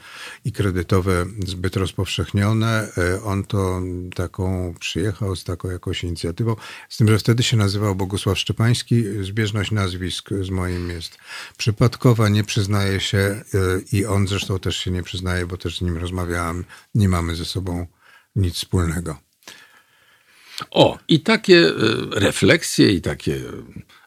[0.45, 2.87] i kredytowe zbyt rozpowszechnione.
[2.97, 3.81] E, on to
[4.15, 6.55] taką przyjechał z taką jakąś inicjatywą,
[6.89, 9.03] z tym, że wtedy się nazywał Bogusław Szczepański.
[9.21, 11.17] Zbieżność nazwisk z moim jest
[11.57, 13.43] przypadkowa, nie przyznaje się e,
[13.91, 16.64] i on zresztą też się nie przyznaje, bo też z nim rozmawiałem
[16.95, 17.87] nie mamy ze sobą
[18.35, 19.17] nic wspólnego.
[20.71, 21.71] O, i takie e,
[22.11, 23.41] refleksje i takie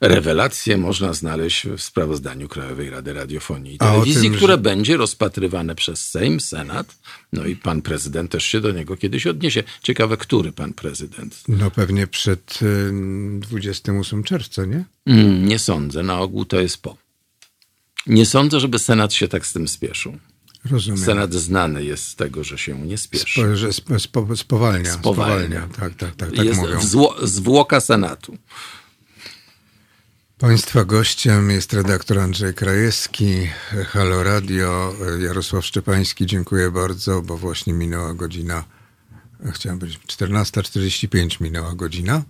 [0.01, 4.59] rewelacje można znaleźć w sprawozdaniu Krajowej Rady Radiofonii i Telewizji, tym, które że...
[4.59, 6.99] będzie rozpatrywane przez Sejm, Senat,
[7.33, 9.63] no i pan prezydent też się do niego kiedyś odniesie.
[9.83, 11.43] Ciekawe, który pan prezydent?
[11.49, 12.59] No pewnie przed
[13.41, 14.85] 28 czerwca, nie?
[15.07, 16.97] Mm, nie sądzę, na ogół to jest po.
[18.07, 20.19] Nie sądzę, żeby Senat się tak z tym spieszył.
[20.65, 21.05] Rozumiem.
[21.05, 23.41] Senat znany jest z tego, że się nie spieszy.
[23.41, 24.93] Spo, że spo, spo, spowalnia.
[24.93, 25.61] Spowalnia.
[25.61, 26.81] Tak, tak, tak, tak jest mówią.
[26.83, 28.39] Zło, zwłoka Senatu.
[30.39, 33.49] Państwa gościem jest redaktor Andrzej Krajewski,
[33.87, 36.27] Halo Radio, Jarosław Szczepański.
[36.27, 38.65] Dziękuję bardzo, bo właśnie minęła godzina,
[39.53, 42.23] chciałem powiedzieć 14.45 minęła godzina.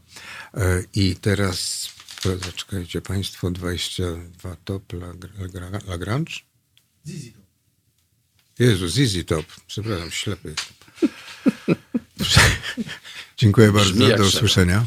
[0.95, 1.89] I teraz,
[2.45, 4.93] zaczekajcie Państwo, 22 top
[5.89, 6.33] Lagrange?
[7.07, 7.48] Zizi top.
[8.59, 9.47] Jezu, Zizi Top.
[9.67, 10.55] Przepraszam, ślepy
[13.39, 14.17] Dziękuję bardzo.
[14.17, 14.87] Do usłyszenia.